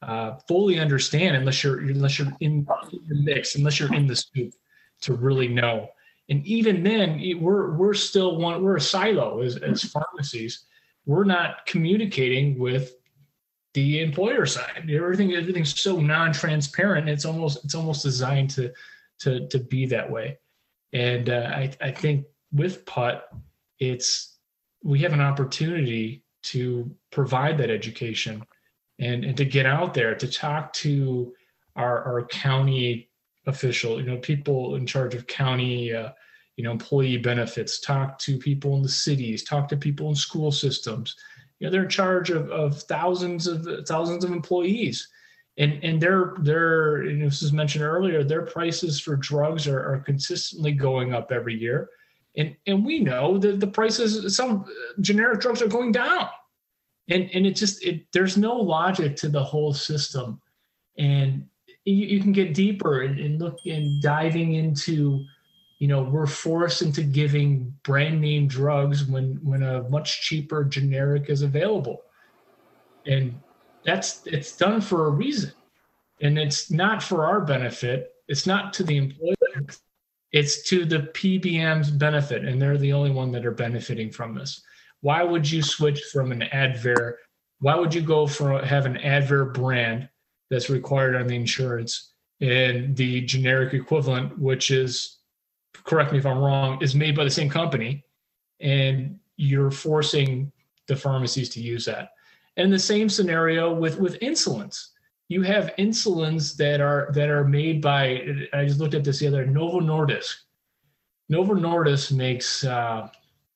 [0.03, 2.67] uh, fully understand unless you're unless you're in
[3.09, 4.53] the mix unless you're in the soup
[5.01, 5.89] to really know
[6.29, 10.65] And even then, we're we're still one we're a silo as, as pharmacies.
[11.05, 12.95] We're not communicating with
[13.75, 14.89] the employer side.
[14.91, 17.09] Everything everything's so non-transparent.
[17.09, 18.73] It's almost it's almost designed to
[19.21, 20.39] to to be that way.
[20.93, 23.25] And uh, I I think with PUT,
[23.79, 24.39] it's
[24.85, 28.45] we have an opportunity to provide that education
[28.99, 31.33] and and to get out there to talk to
[31.77, 33.09] our our county
[33.47, 35.93] official, you know, people in charge of county.
[35.93, 36.11] Uh,
[36.57, 40.53] you know, employee benefits, talk to people in the cities, talk to people in school
[40.53, 41.17] systems,
[41.63, 45.09] you know they're in charge of, of thousands of thousands of employees
[45.59, 50.01] and and their their know, this was mentioned earlier their prices for drugs are, are
[50.01, 51.89] consistently going up every year
[52.37, 54.65] and and we know that the prices some
[55.01, 56.29] generic drugs are going down.
[57.09, 60.41] And and it just it there's no logic to the whole system.
[60.99, 61.47] And
[61.85, 65.25] you, you can get deeper and, and look and diving into
[65.79, 71.29] you know we're forced into giving brand name drugs when when a much cheaper generic
[71.29, 72.03] is available.
[73.05, 73.39] And
[73.85, 75.53] that's it's done for a reason.
[76.23, 78.13] And it's not for our benefit.
[78.29, 79.35] It's not to the employer
[80.33, 84.63] it's to the pbm's benefit and they're the only one that are benefiting from this
[85.01, 87.15] why would you switch from an advair
[87.61, 90.09] why would you go for have an advair brand
[90.51, 95.19] that's required on the insurance and the generic equivalent which is
[95.85, 98.05] correct me if I'm wrong, is made by the same company,
[98.61, 100.53] and you're forcing
[100.87, 102.11] the pharmacies to use that.
[102.57, 104.89] And the same scenario with with insulins.
[105.33, 108.21] You have insulins that are that are made by.
[108.53, 110.35] I just looked at this the other Novo Nordisk.
[111.31, 112.65] Novo Nordisk makes.
[112.65, 113.09] Uh,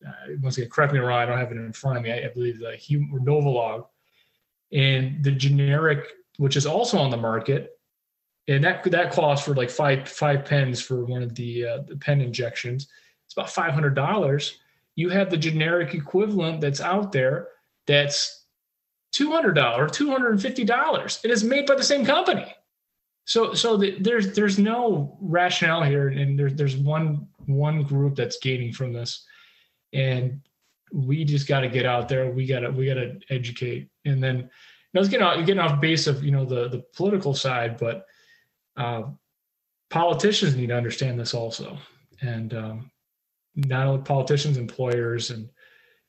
[0.07, 1.21] uh, once again, correct me wrong.
[1.21, 2.13] I don't have it in front of me.
[2.13, 3.89] I, I believe the hum, Novolog,
[4.73, 6.07] and the generic,
[6.39, 7.79] which is also on the market,
[8.49, 11.97] and that that costs for like five five pens for one of the uh, the
[11.97, 12.89] pen injections.
[13.27, 14.61] It's about five hundred dollars.
[14.95, 17.49] You have the generic equivalent that's out there
[17.87, 18.36] that's
[19.17, 21.21] two hundred dollars, two hundred and fifty dollars.
[21.25, 22.55] It is made by the same company.
[23.25, 28.39] So so the, there's there's no rationale here, and there's there's one one group that's
[28.39, 29.25] gaining from this,
[29.95, 30.43] and
[30.93, 32.31] we just got to get out there.
[32.31, 34.45] We got to we got to educate, and then you
[34.93, 38.05] know, it's getting off getting off base of you know the the political side, but
[38.77, 39.05] uh,
[39.89, 41.79] politicians need to understand this also,
[42.21, 42.91] and um,
[43.55, 45.49] not only politicians, employers, and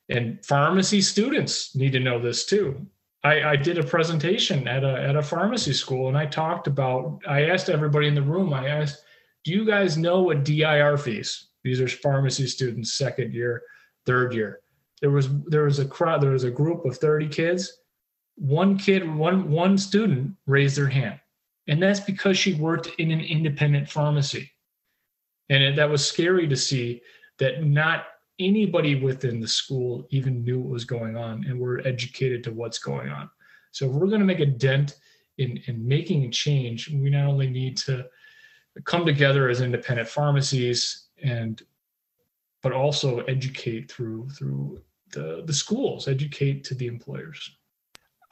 [0.09, 2.85] and pharmacy students need to know this too.
[3.23, 7.19] I, I did a presentation at a at a pharmacy school, and I talked about.
[7.27, 8.53] I asked everybody in the room.
[8.53, 9.03] I asked,
[9.43, 13.63] "Do you guys know what DIR fees?" These are pharmacy students, second year,
[14.05, 14.61] third year.
[15.01, 16.21] There was there was a crowd.
[16.21, 17.79] There was a group of thirty kids.
[18.35, 21.19] One kid, one one student raised their hand
[21.67, 24.51] and that's because she worked in an independent pharmacy.
[25.49, 27.01] And it, that was scary to see
[27.39, 28.05] that not
[28.39, 32.79] anybody within the school even knew what was going on and were educated to what's
[32.79, 33.29] going on.
[33.71, 34.97] So if we're going to make a dent
[35.37, 38.05] in, in making a change, we not only need to
[38.85, 41.61] come together as independent pharmacies and
[42.63, 44.81] but also educate through through
[45.13, 47.56] the, the schools, educate to the employers.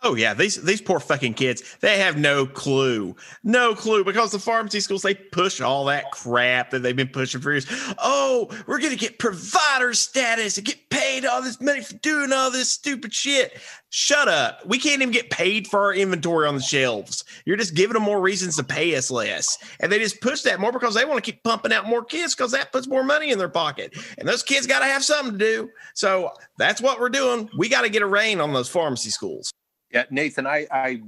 [0.07, 3.15] Oh yeah, these these poor fucking kids, they have no clue.
[3.43, 7.41] No clue because the pharmacy schools they push all that crap that they've been pushing
[7.41, 7.65] for years.
[7.97, 12.31] Oh, we're going to get provider status and get paid all this money for doing
[12.31, 13.59] all this stupid shit.
[13.89, 14.63] Shut up.
[14.67, 17.23] We can't even get paid for our inventory on the shelves.
[17.45, 19.57] You're just giving them more reasons to pay us less.
[19.79, 22.35] And they just push that more because they want to keep pumping out more kids
[22.35, 23.97] because that puts more money in their pocket.
[24.19, 25.69] And those kids got to have something to do.
[25.95, 27.49] So that's what we're doing.
[27.57, 29.51] We got to get a rein on those pharmacy schools.
[29.91, 31.01] Yeah, Nathan, I, I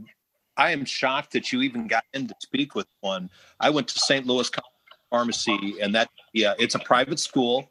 [0.58, 3.30] I am shocked that you even got in to speak with one.
[3.60, 4.26] I went to St.
[4.26, 4.50] Louis
[5.12, 7.70] Pharmacy, and that yeah, it's a private school,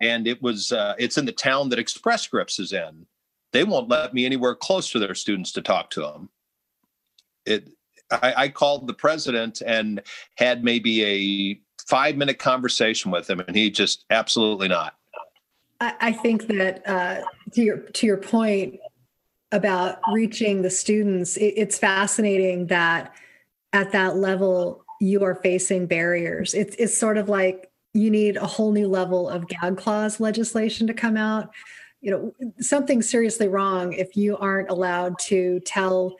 [0.00, 3.06] and it was uh, it's in the town that Express Scripts is in.
[3.52, 6.28] They won't let me anywhere close to their students to talk to them.
[7.46, 7.70] It
[8.10, 10.02] I, I called the president and
[10.36, 14.94] had maybe a five minute conversation with him, and he just absolutely not.
[15.80, 17.22] I, think that uh,
[17.52, 18.80] to your to your point,
[19.52, 23.14] about reaching the students, it's fascinating that
[23.72, 26.54] at that level you are facing barriers.
[26.54, 30.86] It's it's sort of like you need a whole new level of gag clause legislation
[30.86, 31.50] to come out.
[32.00, 36.16] You know, something's seriously wrong if you aren't allowed to tell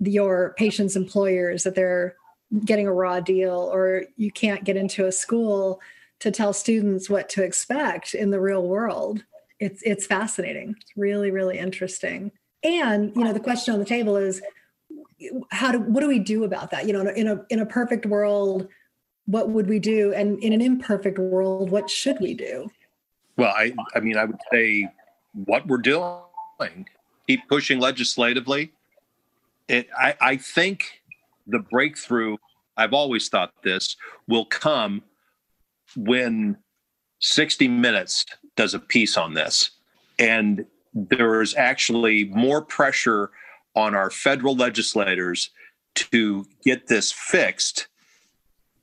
[0.00, 2.16] your patients' employers that they're
[2.64, 5.80] getting a raw deal, or you can't get into a school
[6.20, 9.24] to tell students what to expect in the real world.
[9.60, 10.74] It's it's fascinating.
[10.80, 12.32] It's really really interesting
[12.64, 14.42] and you know the question on the table is
[15.50, 18.06] how do what do we do about that you know in a in a perfect
[18.06, 18.68] world
[19.26, 20.12] what would we do?
[20.12, 22.70] And in an imperfect world, what should we do?
[23.36, 24.88] Well, I, I mean, I would say
[25.32, 26.86] what we're doing,
[27.26, 28.72] keep pushing legislatively.
[29.68, 31.02] It, I, I think
[31.46, 32.36] the breakthrough,
[32.76, 33.96] I've always thought this,
[34.28, 35.02] will come
[35.96, 36.58] when
[37.20, 39.70] 60 Minutes does a piece on this.
[40.18, 43.30] And there is actually more pressure
[43.74, 45.50] on our federal legislators
[45.94, 47.88] to get this fixed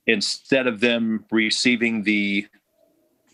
[0.06, 2.46] instead of them receiving the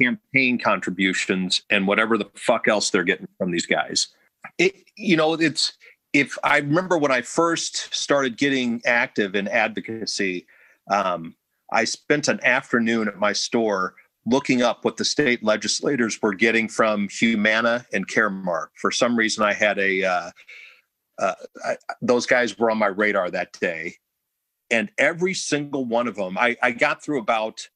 [0.01, 4.09] campaign contributions and whatever the fuck else they're getting from these guys.
[4.59, 5.73] It, you know, it's
[6.13, 10.47] if I remember when I first started getting active in advocacy,
[10.91, 11.35] um,
[11.73, 13.95] I spent an afternoon at my store
[14.27, 18.69] looking up what the state legislators were getting from Humana and Caremark.
[18.75, 20.31] For some reason, I had a uh,
[21.19, 23.97] uh, I, those guys were on my radar that day,
[24.71, 27.69] and every single one of them, I, I got through about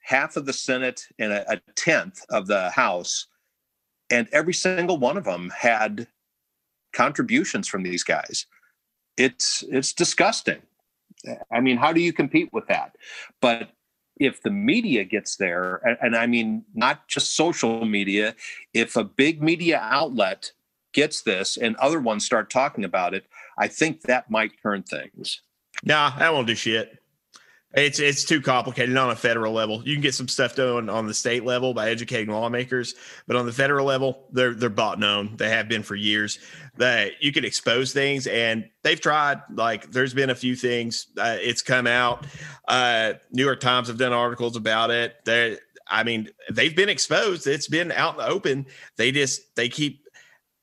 [0.00, 3.26] half of the Senate and a, a tenth of the House,
[4.10, 6.06] and every single one of them had
[6.92, 8.46] contributions from these guys.
[9.16, 10.62] It's it's disgusting.
[11.52, 12.94] I mean, how do you compete with that?
[13.42, 13.70] But
[14.20, 18.34] if the media gets there, and, and I mean not just social media,
[18.74, 20.52] if a big media outlet
[20.92, 23.26] gets this and other ones start talking about it,
[23.58, 25.42] I think that might turn things.
[25.84, 26.98] Nah, that won't do shit.
[27.74, 29.82] It's it's too complicated on a federal level.
[29.84, 32.94] You can get some stuff done on the state level by educating lawmakers,
[33.26, 35.36] but on the federal level, they're they're bought known.
[35.36, 36.38] They have been for years.
[36.78, 39.42] That you can expose things, and they've tried.
[39.52, 41.08] Like there's been a few things.
[41.18, 42.26] Uh, it's come out.
[42.66, 45.16] Uh, New York Times have done articles about it.
[45.26, 47.46] They, I mean, they've been exposed.
[47.46, 48.66] It's been out in the open.
[48.96, 50.06] They just they keep.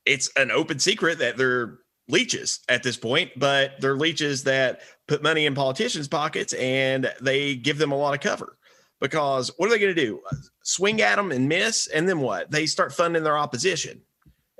[0.04, 1.78] It's an open secret that they're
[2.08, 7.54] leeches at this point, but they're leeches that put money in politicians' pockets and they
[7.54, 8.56] give them a lot of cover.
[9.00, 10.20] Because what are they going to do?
[10.62, 12.50] Swing at them and miss, and then what?
[12.50, 14.00] They start funding their opposition,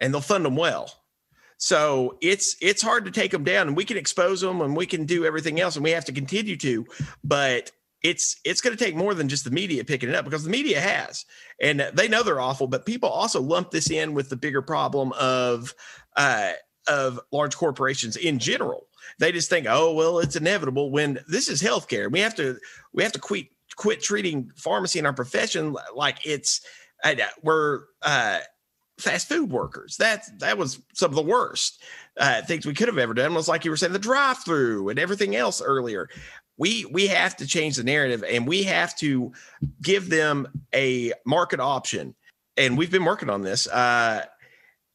[0.01, 0.93] and they'll fund them well.
[1.57, 4.85] So it's it's hard to take them down, and we can expose them, and we
[4.85, 6.85] can do everything else, and we have to continue to.
[7.25, 7.73] But
[8.03, 10.51] it's it's going to take more than just the media picking it up because the
[10.51, 11.25] media has,
[11.63, 12.67] and they know they're awful.
[12.67, 15.75] But people also lump this in with the bigger problem of
[16.17, 16.53] uh,
[16.87, 18.87] of large corporations in general.
[19.19, 20.91] They just think, oh well, it's inevitable.
[20.91, 22.59] When this is healthcare, we have to
[22.93, 26.61] we have to quit quit treating pharmacy in our profession like it's
[27.05, 28.41] uh, we're uh,
[28.99, 29.97] fast food workers.
[29.99, 31.83] That that was some of the worst
[32.19, 33.35] uh, things we could have ever done.
[33.35, 36.09] Was like you were saying, the drive through and everything else earlier.
[36.59, 39.33] We we have to change the narrative, and we have to
[39.83, 42.15] give them a market option.
[42.57, 43.67] And we've been working on this.
[43.69, 44.25] Uh,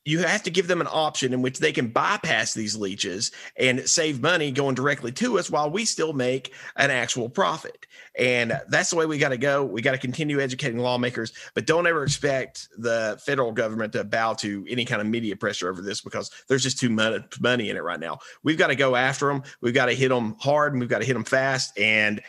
[0.04, 3.88] you have to give them an option in which they can bypass these leeches and
[3.88, 7.86] save money going directly to us while we still make an actual profit.
[8.18, 9.64] And that's the way we got to go.
[9.64, 14.34] We got to continue educating lawmakers, but don't ever expect the federal government to bow
[14.36, 17.78] to any kind of media pressure over this because there's just too much money in
[17.78, 18.18] it right now.
[18.44, 19.44] We've got to go after them.
[19.62, 21.78] We've got to hit them hard and we've got to hit them fast.
[21.78, 22.22] And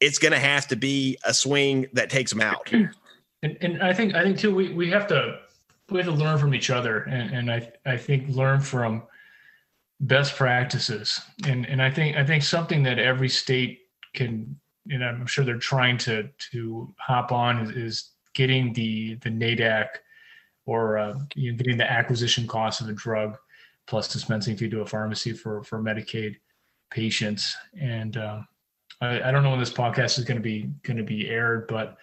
[0.00, 2.72] it's going to have to be a swing that takes them out.
[3.40, 5.38] And, and I think I think too we, we have to
[5.90, 7.00] we have to learn from each other.
[7.00, 9.04] And, and I, I think learn from
[10.00, 11.20] best practices.
[11.46, 13.80] And and I think I think something that every state
[14.14, 14.58] can
[14.90, 19.86] and I'm sure they're trying to to hop on is, is getting the the NADAC
[20.66, 23.36] or uh, you know, getting the acquisition cost of a drug
[23.86, 26.36] plus dispensing fee to a pharmacy for for Medicaid
[26.90, 27.56] patients.
[27.80, 28.42] And uh,
[29.00, 31.66] I, I don't know when this podcast is going to be going to be aired
[31.68, 31.96] but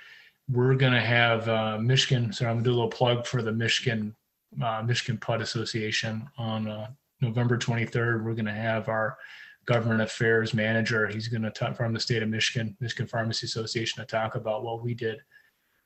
[0.50, 2.32] we're going to have uh, Michigan.
[2.32, 4.16] So I'm going to do a little plug for the Michigan
[4.64, 6.88] uh, Michigan PUT Association on uh,
[7.22, 8.24] November 23rd.
[8.24, 9.18] We're going to have our
[9.66, 11.08] government affairs manager.
[11.08, 14.64] He's going to talk from the state of Michigan, Michigan Pharmacy Association, to talk about
[14.64, 15.20] what we did.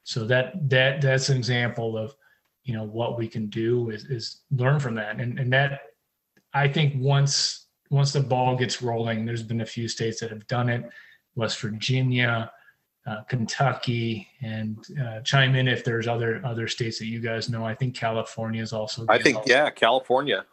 [0.03, 2.15] So that that that's an example of
[2.63, 5.81] you know what we can do is is learn from that, and and that
[6.53, 10.47] I think once once the ball gets rolling, there's been a few states that have
[10.47, 10.83] done it.
[11.35, 12.51] West Virginia,
[13.07, 17.65] uh, Kentucky, and uh, chime in if there's other other states that you guys know.
[17.65, 19.05] I think California is also.
[19.09, 20.45] I think yeah, California.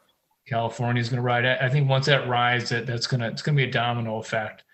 [0.47, 1.45] California is going to ride.
[1.45, 4.65] I think once that rides, that that's gonna it's gonna be a domino effect,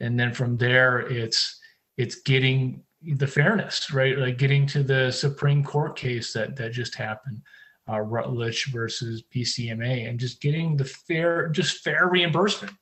[0.00, 1.60] and then from there, it's
[1.96, 2.82] it's getting
[3.16, 7.40] the fairness right, like getting to the Supreme Court case that that just happened,
[7.88, 12.74] uh, Rutledge versus PCMA, and just getting the fair, just fair reimbursement,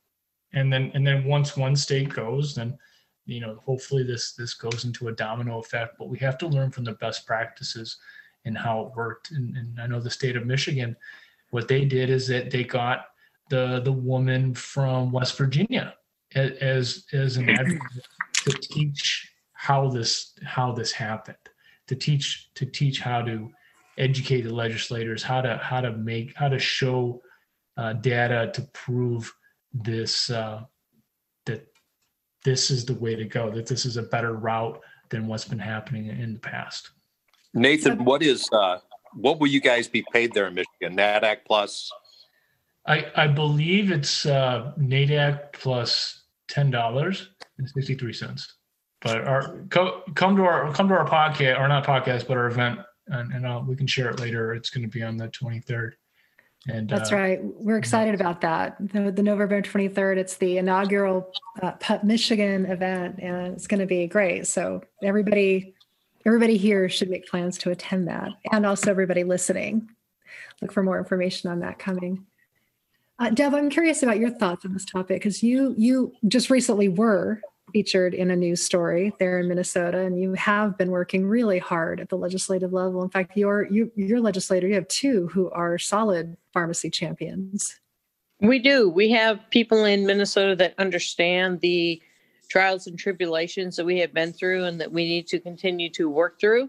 [0.55, 2.79] and then and then once one state goes, then
[3.27, 6.71] you know hopefully this this goes into a domino effect but we have to learn
[6.71, 7.99] from the best practices
[8.45, 9.31] and how it worked.
[9.31, 10.97] And, and i know the state of michigan
[11.51, 13.07] what they did is that they got
[13.49, 15.95] the the woman from west virginia
[16.35, 18.07] as as an advocate
[18.45, 21.37] to teach how this how this happened,
[21.87, 23.51] to teach to teach how to
[23.99, 27.23] educate the legislators, how to how to make how to show
[27.77, 29.33] uh, data to prove
[29.73, 30.63] this uh,
[32.45, 34.81] this is the way to go, that this is a better route
[35.11, 36.91] than what's been happening in the past.
[37.55, 38.79] Nathan, what is uh,
[39.15, 40.97] what will you guys be paid there in Michigan?
[40.97, 41.91] NADAC plus?
[42.87, 47.29] I, I believe it's uh, NADAC plus ten dollars
[47.59, 48.57] and sixty three cents.
[49.03, 52.47] But our co- come to our come to our podcast or not podcast, but our
[52.47, 54.55] event, and, and we can share it later.
[54.55, 55.97] It's going to be on the twenty third.
[56.69, 57.41] And that's uh, right.
[57.43, 58.77] We're excited about that.
[58.79, 63.87] The, the November 23rd, it's the inaugural uh, PUT Michigan event, and it's going to
[63.87, 64.47] be great.
[64.47, 65.75] So everybody,
[66.25, 69.89] everybody here should make plans to attend that, and also everybody listening.
[70.61, 72.27] Look for more information on that coming.
[73.19, 76.89] Uh, Deb, I'm curious about your thoughts on this topic because you you just recently
[76.89, 77.41] were
[77.73, 82.01] featured in a news story there in Minnesota, and you have been working really hard
[82.01, 83.03] at the legislative level.
[83.03, 87.81] In fact, your you, your legislator, you have two who are solid pharmacy champions.
[88.41, 88.89] We do.
[88.89, 92.03] We have people in Minnesota that understand the
[92.49, 96.11] trials and tribulations that we have been through and that we need to continue to
[96.11, 96.69] work through.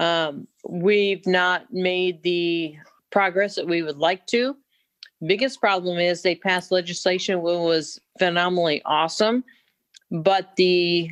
[0.00, 2.76] Um, we've not made the
[3.10, 4.56] progress that we would like to.
[5.24, 9.44] Biggest problem is they passed legislation which was phenomenally awesome
[10.10, 11.10] but the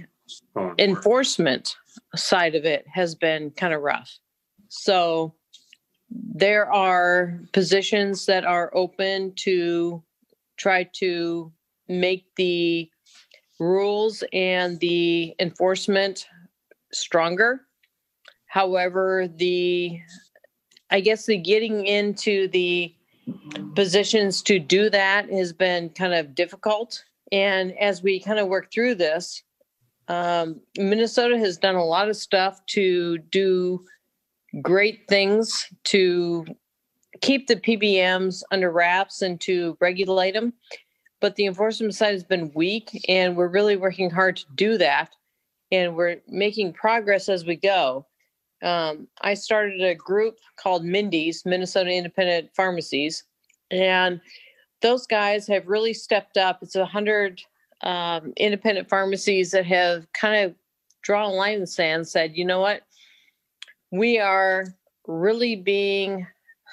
[0.78, 1.76] enforcement
[2.14, 4.18] side of it has been kind of rough.
[4.68, 5.34] So
[6.10, 10.02] there are positions that are open to
[10.56, 11.52] try to
[11.88, 12.90] make the
[13.58, 16.26] rules and the enforcement
[16.92, 17.62] stronger.
[18.46, 20.00] However, the
[20.90, 22.94] I guess the getting into the
[23.74, 27.02] positions to do that has been kind of difficult
[27.32, 29.42] and as we kind of work through this,
[30.08, 33.82] um, Minnesota has done a lot of stuff to do
[34.60, 36.44] great things to
[37.22, 40.52] keep the PBMs under wraps and to regulate them.
[41.20, 45.14] But the enforcement side has been weak, and we're really working hard to do that.
[45.70, 48.06] And we're making progress as we go.
[48.62, 53.24] Um, I started a group called Mindy's, Minnesota Independent Pharmacies.
[53.70, 54.20] And
[54.82, 56.58] those guys have really stepped up.
[56.62, 57.42] It's a hundred
[57.82, 60.54] um, independent pharmacies that have kind of
[61.02, 62.82] drawn a line in the sand, said, you know what,
[63.90, 64.66] we are
[65.06, 66.26] really being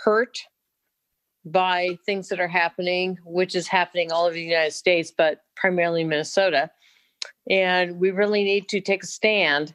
[0.03, 0.38] hurt
[1.45, 6.03] by things that are happening, which is happening all over the United States, but primarily
[6.03, 6.70] Minnesota.
[7.49, 9.74] And we really need to take a stand.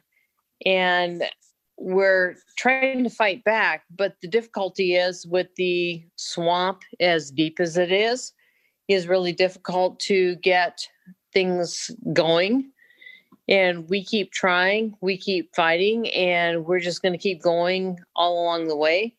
[0.65, 1.23] And
[1.77, 7.77] we're trying to fight back, but the difficulty is with the swamp as deep as
[7.77, 8.33] it is,
[8.87, 10.87] is really difficult to get
[11.33, 12.71] things going.
[13.47, 18.41] And we keep trying, we keep fighting, and we're just going to keep going all
[18.43, 19.15] along the way.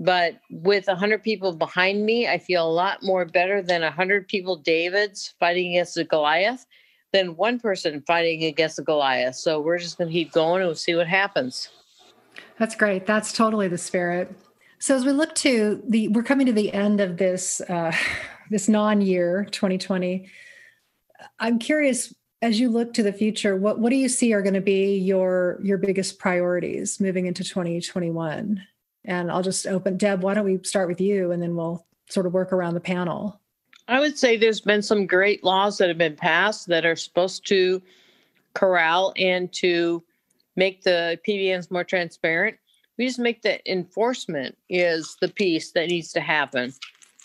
[0.00, 4.56] But with 100 people behind me, I feel a lot more better than 100 people,
[4.56, 6.64] Davids, fighting against a Goliath
[7.12, 9.36] than one person fighting against a Goliath.
[9.36, 11.68] So we're just going to keep going and we'll see what happens.
[12.58, 13.06] That's great.
[13.06, 14.34] That's totally the spirit.
[14.78, 17.94] So as we look to the, we're coming to the end of this uh,
[18.50, 20.28] this non-year 2020.
[21.38, 24.54] I'm curious as you look to the future, what what do you see are going
[24.54, 28.60] to be your your biggest priorities moving into 2021?
[29.04, 30.22] And I'll just open Deb.
[30.22, 33.40] Why don't we start with you, and then we'll sort of work around the panel.
[33.88, 37.46] I would say there's been some great laws that have been passed that are supposed
[37.48, 37.82] to
[38.54, 40.02] corral and to
[40.56, 42.56] make the PBMs more transparent.
[42.98, 46.72] We just make the enforcement is the piece that needs to happen.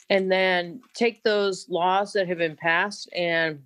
[0.10, 3.62] And then take those laws that have been passed and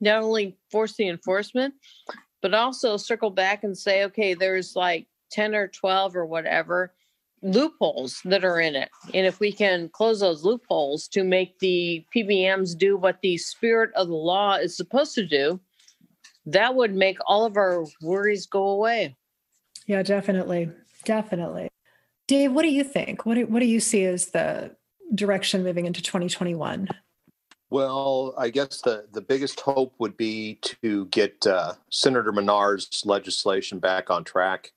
[0.00, 1.74] not only force the enforcement,
[2.42, 6.92] but also circle back and say, okay, there's like 10 or 12 or whatever
[7.42, 8.90] loopholes that are in it.
[9.14, 13.90] And if we can close those loopholes to make the PBMs do what the spirit
[13.94, 15.60] of the law is supposed to do,
[16.46, 19.16] that would make all of our worries go away.
[19.86, 20.70] Yeah, definitely.
[21.04, 21.68] Definitely.
[22.26, 23.24] Dave, what do you think?
[23.24, 24.76] What do, what do you see as the
[25.14, 26.88] direction moving into 2021?
[27.70, 33.78] Well, I guess the, the biggest hope would be to get uh, Senator Manar's legislation
[33.78, 34.72] back on track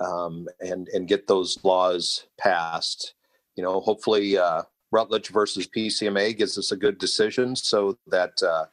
[0.00, 3.14] um, and, and get those laws passed.
[3.56, 8.66] You know, hopefully uh, Rutledge versus PCMA gives us a good decision so that uh,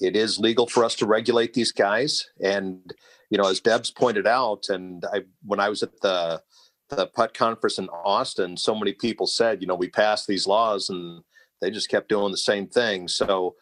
[0.00, 2.28] it is legal for us to regulate these guys.
[2.42, 2.94] And,
[3.30, 6.42] you know, as Deb's pointed out, and I, when I was at the,
[6.88, 10.88] the PUT conference in Austin, so many people said, you know, we passed these laws
[10.88, 11.22] and
[11.60, 13.08] they just kept doing the same thing.
[13.08, 13.56] So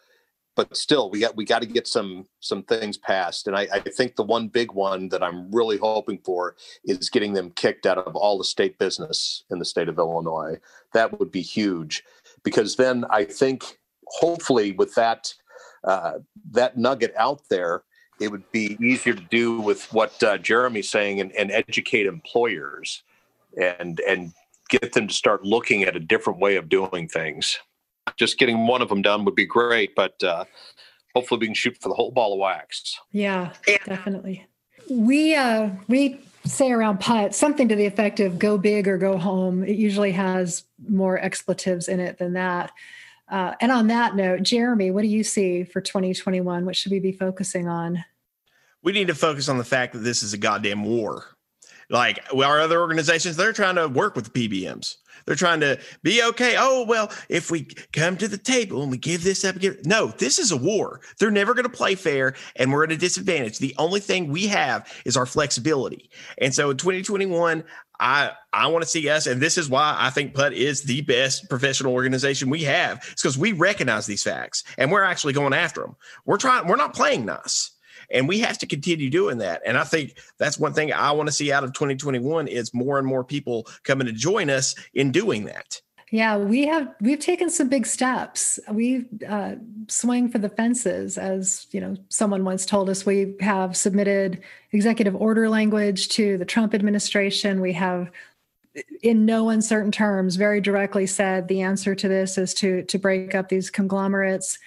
[0.57, 3.47] but still, we got we got to get some some things passed.
[3.47, 7.33] And I, I think the one big one that I'm really hoping for is getting
[7.33, 10.57] them kicked out of all the state business in the state of Illinois.
[10.93, 12.03] That would be huge,
[12.43, 13.77] because then I think
[14.07, 15.31] hopefully with that
[15.83, 16.13] uh,
[16.51, 17.83] that nugget out there,
[18.19, 23.03] it would be easier to do with what uh, Jeremy's saying and, and educate employers
[23.61, 24.33] and and
[24.69, 27.59] get them to start looking at a different way of doing things.
[28.15, 30.45] Just getting one of them done would be great, but uh,
[31.13, 32.97] hopefully we can shoot for the whole ball of wax.
[33.11, 33.53] Yeah,
[33.85, 34.45] definitely.
[34.89, 39.17] We uh, we say around PUT something to the effect of "go big or go
[39.17, 42.71] home." It usually has more expletives in it than that.
[43.29, 46.65] Uh, and on that note, Jeremy, what do you see for 2021?
[46.65, 48.03] What should we be focusing on?
[48.83, 51.25] We need to focus on the fact that this is a goddamn war.
[51.89, 54.97] Like our other organizations, they're trying to work with the PBMs.
[55.27, 56.55] They're trying to be okay.
[56.57, 60.07] Oh, well, if we come to the table and we give this up, give, no,
[60.07, 61.01] this is a war.
[61.19, 63.59] They're never going to play fair and we're at a disadvantage.
[63.59, 66.09] The only thing we have is our flexibility.
[66.39, 67.63] And so in 2021,
[67.99, 71.01] I I want to see us, and this is why I think PUT is the
[71.01, 72.97] best professional organization we have.
[73.11, 75.95] It's because we recognize these facts and we're actually going after them.
[76.25, 76.67] We're trying.
[76.67, 77.71] We're not playing nice,
[78.09, 79.61] and we have to continue doing that.
[79.65, 82.97] And I think that's one thing I want to see out of 2021 is more
[82.97, 85.81] and more people coming to join us in doing that.
[86.09, 88.61] Yeah, we have we've taken some big steps.
[88.71, 89.55] We uh,
[89.89, 91.97] swing for the fences, as you know.
[92.07, 94.41] Someone once told us we have submitted
[94.71, 97.59] executive order language to the Trump administration.
[97.59, 98.09] We have,
[99.03, 103.35] in no uncertain terms, very directly said the answer to this is to to break
[103.35, 104.59] up these conglomerates.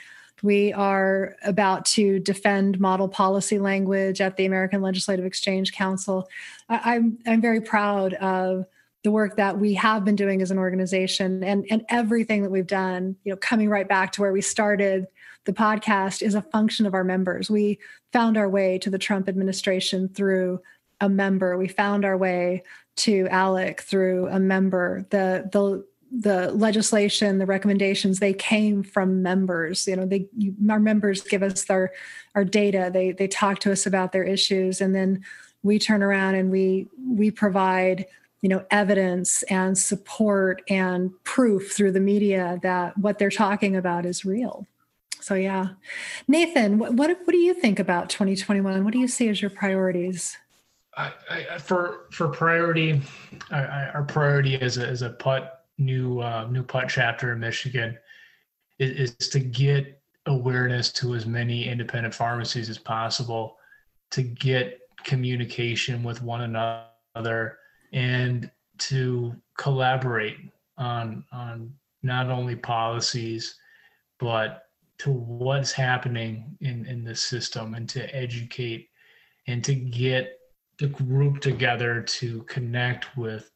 [0.43, 6.29] We are about to defend model policy language at the American Legislative Exchange Council.
[6.69, 8.67] I, I'm I'm very proud of
[9.03, 12.67] the work that we have been doing as an organization and and everything that we've
[12.67, 15.07] done you know coming right back to where we started
[15.45, 17.51] the podcast is a function of our members.
[17.51, 17.79] We
[18.13, 20.61] found our way to the trump administration through
[21.01, 21.57] a member.
[21.57, 22.63] We found our way
[22.97, 25.07] to alec through a member.
[25.11, 30.81] The the the legislation the recommendations they came from members you know they you, our
[30.81, 31.93] members give us their
[32.35, 35.23] our data they they talk to us about their issues and then
[35.63, 38.07] we turn around and we we provide
[38.43, 44.07] you know evidence and support and proof through the media that what they're talking about
[44.07, 44.67] is real.
[45.21, 45.71] So yeah.
[46.27, 49.51] Nathan what what, what do you think about 2021 what do you see as your
[49.51, 50.37] priorities?
[50.97, 53.01] I, I, for for priority
[53.51, 57.99] I, our priority is a, as a PUT new uh, new PUT chapter in michigan
[58.79, 63.57] is, is to get awareness to as many independent pharmacies as possible
[64.11, 67.59] to get communication with one another
[67.93, 70.37] and to collaborate
[70.79, 71.73] on on
[72.03, 73.57] not only policies
[74.19, 74.65] but
[74.99, 78.89] to what's happening in in the system and to educate
[79.47, 80.39] and to get
[80.79, 83.51] the group together to connect with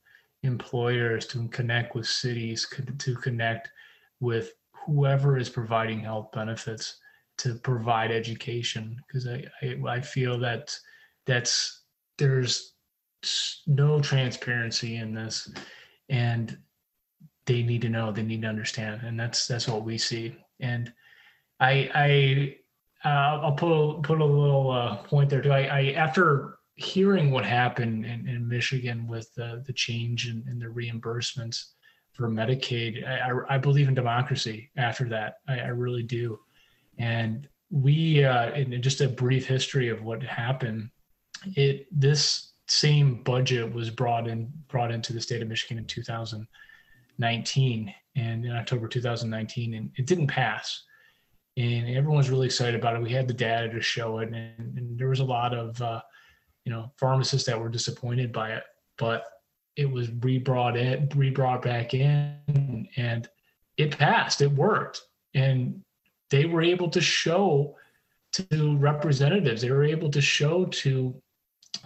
[0.45, 2.67] employers to connect with cities
[2.99, 3.71] to connect
[4.21, 6.99] with whoever is providing health benefits
[7.39, 8.97] to provide education.
[9.07, 10.77] Because I, I, I feel that
[11.27, 11.83] that's
[12.19, 12.75] there's
[13.67, 15.51] no transparency in this
[16.11, 16.59] and
[17.47, 20.37] they need to know they need to understand and that's that's what we see.
[20.61, 20.93] And
[21.61, 22.57] i i
[23.07, 25.53] uh, i'll put a, put a little uh, point there too.
[25.53, 30.59] I, I after hearing what happened in, in michigan with the the change in, in
[30.59, 31.75] the reimbursements
[32.15, 35.39] for medicaid I, I, I believe in democracy after that.
[35.49, 36.39] I, I really do.
[36.99, 40.91] And we uh in just a brief history of what happened
[41.57, 47.95] it this same budget was brought in brought into the state of Michigan in 2019
[48.17, 50.85] and in October 2019 and it didn't pass.
[51.57, 53.03] And everyone was really excited about it.
[53.03, 54.33] We had the data to show it.
[54.33, 56.01] And, and there was a lot of uh,
[56.65, 58.63] you know pharmacists that were disappointed by it
[58.99, 59.25] but
[59.77, 63.29] it was re-brought in re-brought back in and
[63.77, 65.03] it passed it worked
[65.35, 65.81] and
[66.31, 67.77] they were able to show
[68.33, 71.15] to representatives they were able to show to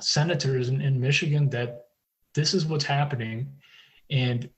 [0.00, 1.86] senators in, in Michigan that
[2.34, 3.52] this is what's happening
[4.10, 4.48] and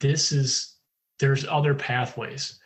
[0.00, 0.76] this is
[1.18, 2.58] there's other pathways.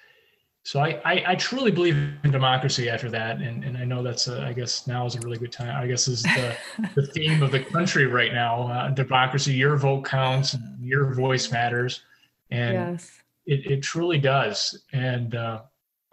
[0.68, 4.28] So I, I, I truly believe in democracy after that, and, and I know that's
[4.28, 5.74] a, I guess now is a really good time.
[5.74, 6.54] I guess is the,
[6.94, 8.70] the theme of the country right now.
[8.70, 12.02] Uh, democracy, your vote counts, your voice matters,
[12.50, 13.22] and yes.
[13.46, 14.78] it, it truly does.
[14.92, 15.62] And uh,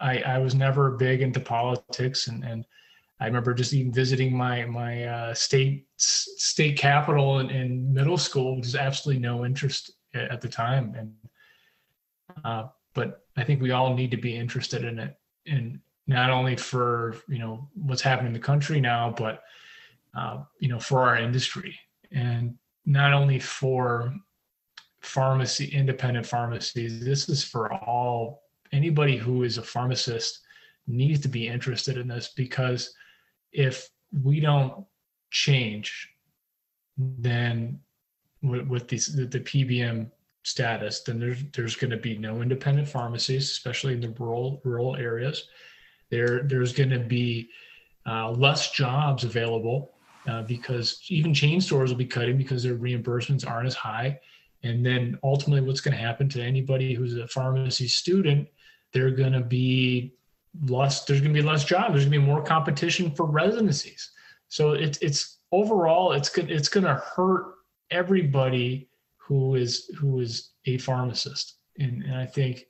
[0.00, 2.64] I I was never big into politics, and and
[3.20, 8.56] I remember just even visiting my my uh, state state capital in, in, middle school,
[8.56, 10.94] which is absolutely no interest at the time.
[10.96, 11.14] And
[12.42, 15.16] uh, but I think we all need to be interested in it.
[15.46, 19.42] And not only for you know what's happening in the country now, but
[20.16, 21.78] uh, you know for our industry,
[22.12, 24.14] and not only for
[25.06, 27.04] pharmacy independent pharmacies.
[27.04, 30.40] This is for all anybody who is a pharmacist
[30.86, 32.92] needs to be interested in this because
[33.52, 33.88] if
[34.22, 34.84] we don't
[35.30, 36.08] change,
[36.98, 37.78] then
[38.42, 40.10] with, with these the, the PBM
[40.46, 44.94] status, then there's there's going to be no independent pharmacies, especially in the rural rural
[44.94, 45.48] areas.
[46.08, 47.50] There there's going to be
[48.06, 49.90] uh, less jobs available
[50.28, 54.20] uh, because even chain stores will be cutting because their reimbursements aren't as high.
[54.62, 58.46] And then ultimately, what's going to happen to anybody who's a pharmacy student?
[58.92, 60.14] They're going to be
[60.68, 61.04] less.
[61.04, 61.90] There's going to be less jobs.
[61.90, 64.12] There's going to be more competition for residencies.
[64.48, 66.30] So it's it's overall it's.
[66.38, 67.54] It's going to hurt
[67.90, 68.88] everybody
[69.26, 71.54] who is who is a pharmacist.
[71.78, 72.64] And, and i think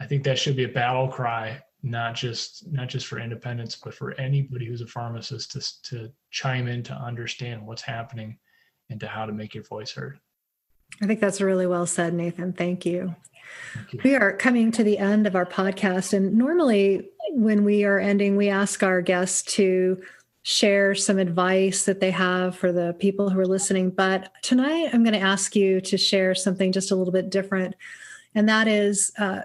[0.00, 3.94] i think that should be a battle cry not just not just for independents but
[3.94, 8.36] for anybody who's a pharmacist to, to chime in to understand what's happening
[8.90, 10.18] and to how to make your voice heard.
[11.00, 12.52] I think that's really well said nathan.
[12.54, 13.14] Thank you.
[13.74, 14.00] thank you.
[14.02, 18.36] We are coming to the end of our podcast and normally when we are ending
[18.36, 20.02] we ask our guests to
[20.50, 23.88] share some advice that they have for the people who are listening.
[23.88, 27.76] But tonight, I'm going to ask you to share something just a little bit different.
[28.34, 29.42] And that is, uh,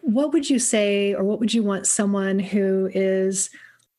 [0.00, 3.50] what would you say, or what would you want someone who is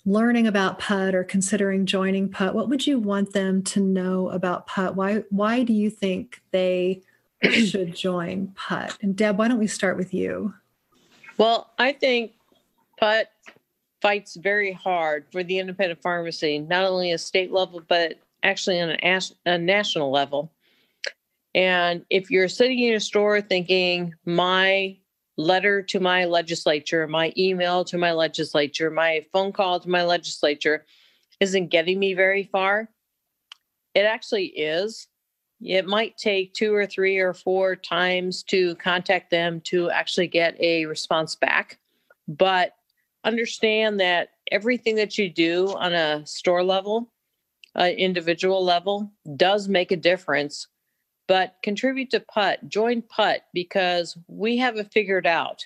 [0.03, 2.55] learning about PUT or considering joining PUT?
[2.55, 4.95] What would you want them to know about PUT?
[4.95, 7.03] Why, why do you think they
[7.51, 8.97] should join PUT?
[9.03, 10.55] And Deb, why don't we start with you?
[11.37, 12.31] Well, I think
[12.99, 13.27] PUT
[14.01, 18.91] fights very hard for the independent pharmacy, not only a state level, but actually on
[18.91, 20.51] a, a national level.
[21.53, 24.97] And if you're sitting in a store thinking, my
[25.37, 30.85] letter to my legislature, my email to my legislature, my phone call to my legislature
[31.39, 32.89] isn't getting me very far,
[33.93, 35.07] it actually is.
[35.61, 40.59] It might take two or three or four times to contact them to actually get
[40.59, 41.77] a response back.
[42.27, 42.73] But
[43.23, 47.11] understand that everything that you do on a store level,
[47.77, 50.67] uh, individual level, does make a difference.
[51.27, 55.65] But contribute to PUT, join PUT because we have it figured out.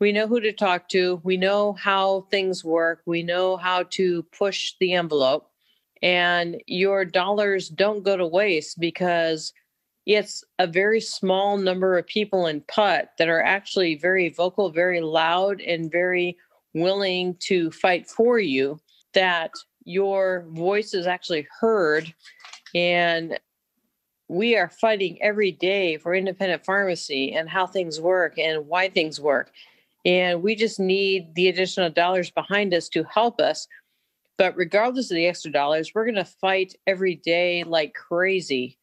[0.00, 4.24] We know who to talk to, we know how things work, we know how to
[4.36, 5.48] push the envelope,
[6.02, 9.52] and your dollars don't go to waste because
[10.04, 15.00] it's a very small number of people in PUT that are actually very vocal, very
[15.00, 16.36] loud, and very
[16.74, 18.80] willing to fight for you,
[19.14, 19.52] that
[19.84, 22.12] your voice is actually heard.
[22.74, 23.38] And
[24.28, 29.20] we are fighting every day for independent pharmacy and how things work and why things
[29.20, 29.50] work.
[30.04, 33.68] And we just need the additional dollars behind us to help us.
[34.38, 38.78] But regardless of the extra dollars, we're going to fight every day like crazy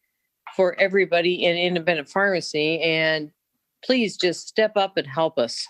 [0.56, 2.80] for everybody in independent pharmacy.
[2.82, 3.32] And
[3.84, 5.68] please just step up and help us.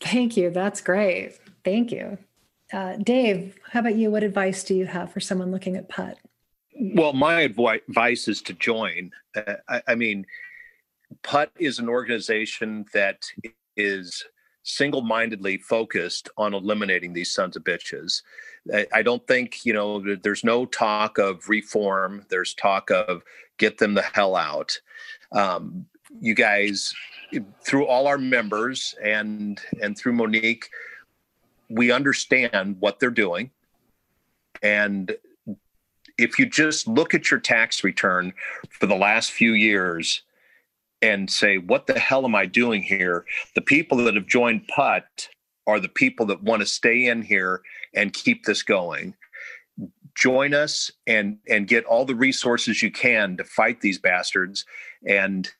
[0.00, 0.50] Thank you.
[0.50, 1.38] That's great.
[1.64, 2.18] Thank you.
[2.72, 4.10] Uh, Dave, how about you?
[4.10, 6.18] What advice do you have for someone looking at PUT?
[6.94, 9.12] Well, my advice is to join.
[9.34, 10.26] Uh, I, I mean,
[11.22, 13.24] PUT is an organization that
[13.76, 14.24] is
[14.62, 18.22] single mindedly focused on eliminating these sons of bitches.
[18.92, 23.22] I don't think, you know, there's no talk of reform, there's talk of
[23.58, 24.78] get them the hell out.
[25.30, 25.86] Um,
[26.20, 26.94] you guys
[27.64, 30.68] through all our members and and through Monique,
[31.68, 33.50] we understand what they're doing.
[34.62, 35.16] And
[36.18, 38.32] if you just look at your tax return
[38.70, 40.22] for the last few years
[41.02, 43.26] and say, what the hell am I doing here?
[43.54, 45.28] The people that have joined PUT
[45.66, 47.60] are the people that want to stay in here
[47.94, 49.14] and keep this going.
[50.14, 54.64] Join us and and get all the resources you can to fight these bastards.
[55.06, 55.50] And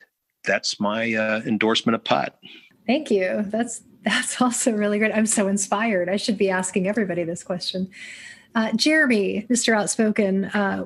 [0.47, 2.35] that's my uh, endorsement of PUT.
[2.87, 3.43] Thank you.
[3.47, 5.11] That's that's also really great.
[5.13, 6.09] I'm so inspired.
[6.09, 7.89] I should be asking everybody this question.
[8.55, 9.77] Uh, Jeremy, Mr.
[9.77, 10.85] Outspoken, uh,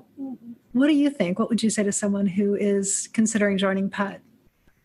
[0.73, 1.39] what do you think?
[1.39, 4.19] What would you say to someone who is considering joining PUT?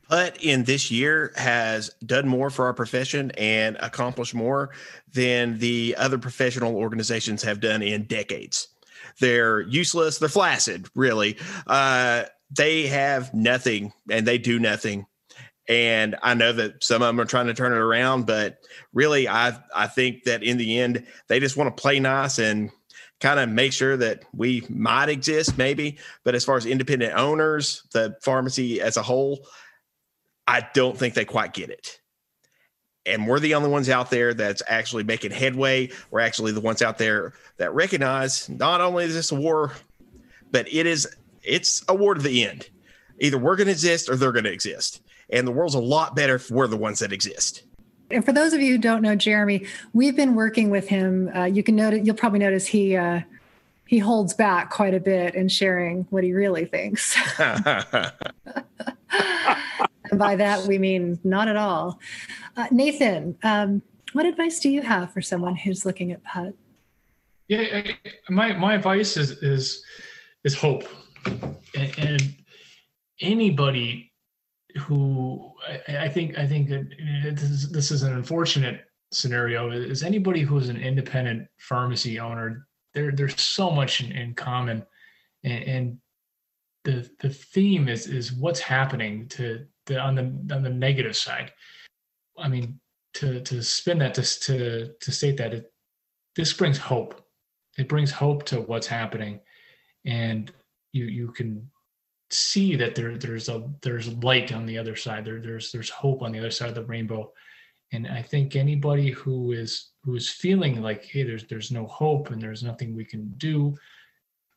[0.08, 4.70] PUT in this year has done more for our profession and accomplished more
[5.12, 8.68] than the other professional organizations have done in decades.
[9.18, 10.18] They're useless.
[10.18, 11.38] They're flaccid, really.
[11.66, 15.06] Uh, they have nothing and they do nothing.
[15.68, 18.58] And I know that some of them are trying to turn it around, but
[18.92, 22.70] really, I I think that in the end, they just want to play nice and
[23.20, 25.98] kind of make sure that we might exist, maybe.
[26.22, 29.46] But as far as independent owners, the pharmacy as a whole,
[30.46, 31.98] I don't think they quite get it.
[33.06, 35.88] and we're the only ones out there that's actually making headway.
[36.10, 39.72] We're actually the ones out there that recognize not only is this a war,
[40.50, 41.08] but it is
[41.46, 42.68] it's a war to the end.
[43.20, 46.14] Either we're going to exist or they're going to exist, and the world's a lot
[46.14, 47.62] better if we're the ones that exist.
[48.10, 51.30] And for those of you who don't know Jeremy, we've been working with him.
[51.34, 53.22] Uh, you can notice, you'll probably notice he uh,
[53.86, 57.16] he holds back quite a bit in sharing what he really thinks.
[57.38, 57.64] and
[60.18, 61.98] by that we mean not at all.
[62.56, 63.82] Uh, Nathan, um,
[64.12, 66.54] what advice do you have for someone who's looking at PUT?
[67.48, 67.92] Yeah,
[68.28, 69.84] my my advice is is
[70.42, 70.84] is hope,
[71.74, 72.34] and,
[73.22, 74.12] anybody
[74.76, 75.52] who
[75.88, 76.86] I, I, think I think that
[77.34, 82.66] this is, this is an unfortunate scenario is anybody who is an independent pharmacy owner.
[82.92, 84.84] There there's so much in, in common,
[85.44, 85.98] and, and,
[86.84, 91.52] the the theme is is what's happening to the on the on the negative side.
[92.38, 92.78] I mean,
[93.14, 95.72] to to spin that to to to state that it
[96.36, 97.26] this brings hope.
[97.76, 99.40] It brings hope to what's happening,
[100.04, 100.52] and
[100.96, 101.68] you you can
[102.30, 105.24] see that there there's a there's light on the other side.
[105.24, 107.32] There there's there's hope on the other side of the rainbow.
[107.92, 112.30] And i think anybody who is who is feeling like hey there's there's no hope
[112.30, 113.76] and there's nothing we can do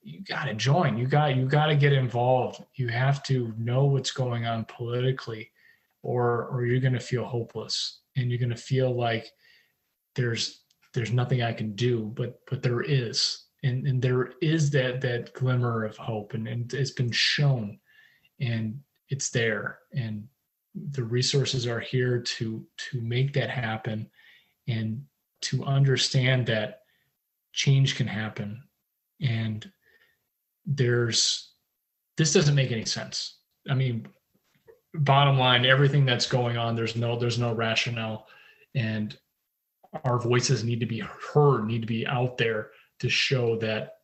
[0.01, 0.97] you got to join.
[0.97, 2.63] You got you got to get involved.
[2.75, 5.51] You have to know what's going on politically
[6.03, 9.31] or or you're going to feel hopeless and you're going to feel like
[10.15, 10.63] there's
[10.93, 15.33] there's nothing i can do but but there is and and there is that that
[15.33, 17.79] glimmer of hope and, and it's been shown
[18.39, 18.79] and
[19.09, 20.27] it's there and
[20.91, 24.09] the resources are here to to make that happen
[24.67, 25.03] and
[25.41, 26.81] to understand that
[27.53, 28.61] change can happen
[29.21, 29.71] and
[30.65, 31.53] there's
[32.17, 33.37] this doesn't make any sense.
[33.69, 34.07] I mean
[34.93, 38.27] bottom line everything that's going on there's no there's no rationale
[38.75, 39.17] and
[40.03, 43.95] our voices need to be heard need to be out there to show that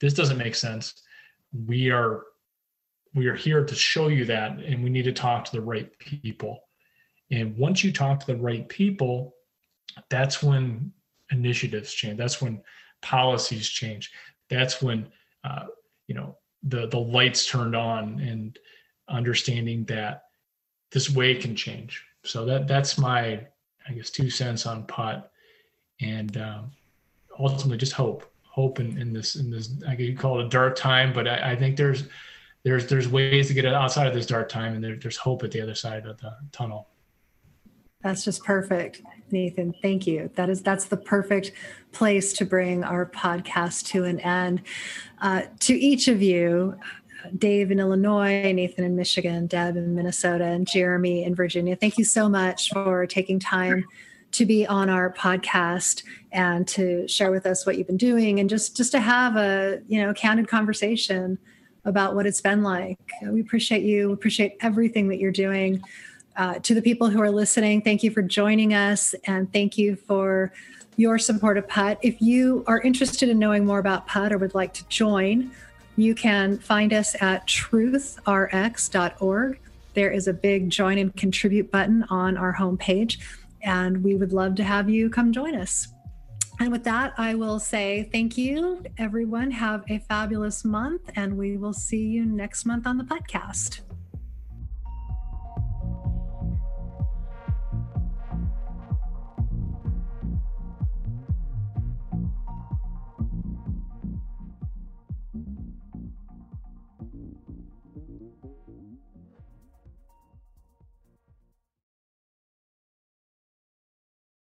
[0.00, 0.94] this doesn't make sense.
[1.66, 2.24] We are
[3.14, 5.96] we are here to show you that and we need to talk to the right
[5.98, 6.60] people.
[7.30, 9.34] And once you talk to the right people,
[10.08, 10.92] that's when
[11.30, 12.18] initiatives change.
[12.18, 12.62] That's when
[13.02, 14.10] policies change.
[14.48, 15.08] That's when
[15.44, 15.66] uh,
[16.06, 18.58] you know the the lights turned on and
[19.08, 20.24] understanding that
[20.92, 22.04] this way can change.
[22.24, 23.46] So that that's my
[23.88, 25.30] I guess two cents on PUT,
[26.00, 26.72] and um,
[27.38, 28.29] ultimately just hope
[28.60, 31.52] hope in, in this in this I could call it a dark time, but I,
[31.52, 32.04] I, think there's
[32.62, 35.42] there's there's ways to get it outside of this dark time, and there, there's hope
[35.44, 36.88] at the other side of the tunnel.
[38.02, 39.74] That's just perfect, Nathan.
[39.82, 40.30] Thank you.
[40.34, 41.52] That is that's the perfect
[41.92, 44.62] place to bring our podcast to an end.
[45.20, 46.78] Uh, to each of you,
[47.38, 51.76] Dave in Illinois, Nathan in Michigan, Deb in Minnesota, and Jeremy in Virginia.
[51.76, 53.86] Thank you so much for taking time
[54.32, 56.02] to be on our podcast
[56.32, 59.80] and to share with us what you've been doing and just just to have a
[59.88, 61.38] you know candid conversation
[61.84, 65.82] about what it's been like we appreciate you we appreciate everything that you're doing
[66.36, 69.96] uh, to the people who are listening thank you for joining us and thank you
[69.96, 70.52] for
[71.00, 71.98] your support of PUT.
[72.02, 75.50] If you are interested in knowing more about PUT or would like to join,
[75.96, 78.18] you can find us at truthrx.org.
[79.94, 83.18] There is a big join and contribute button on our homepage
[83.62, 85.88] and we would love to have you come join us.
[86.60, 89.50] And with that, I will say thank you, everyone.
[89.50, 93.80] Have a fabulous month, and we will see you next month on the podcast.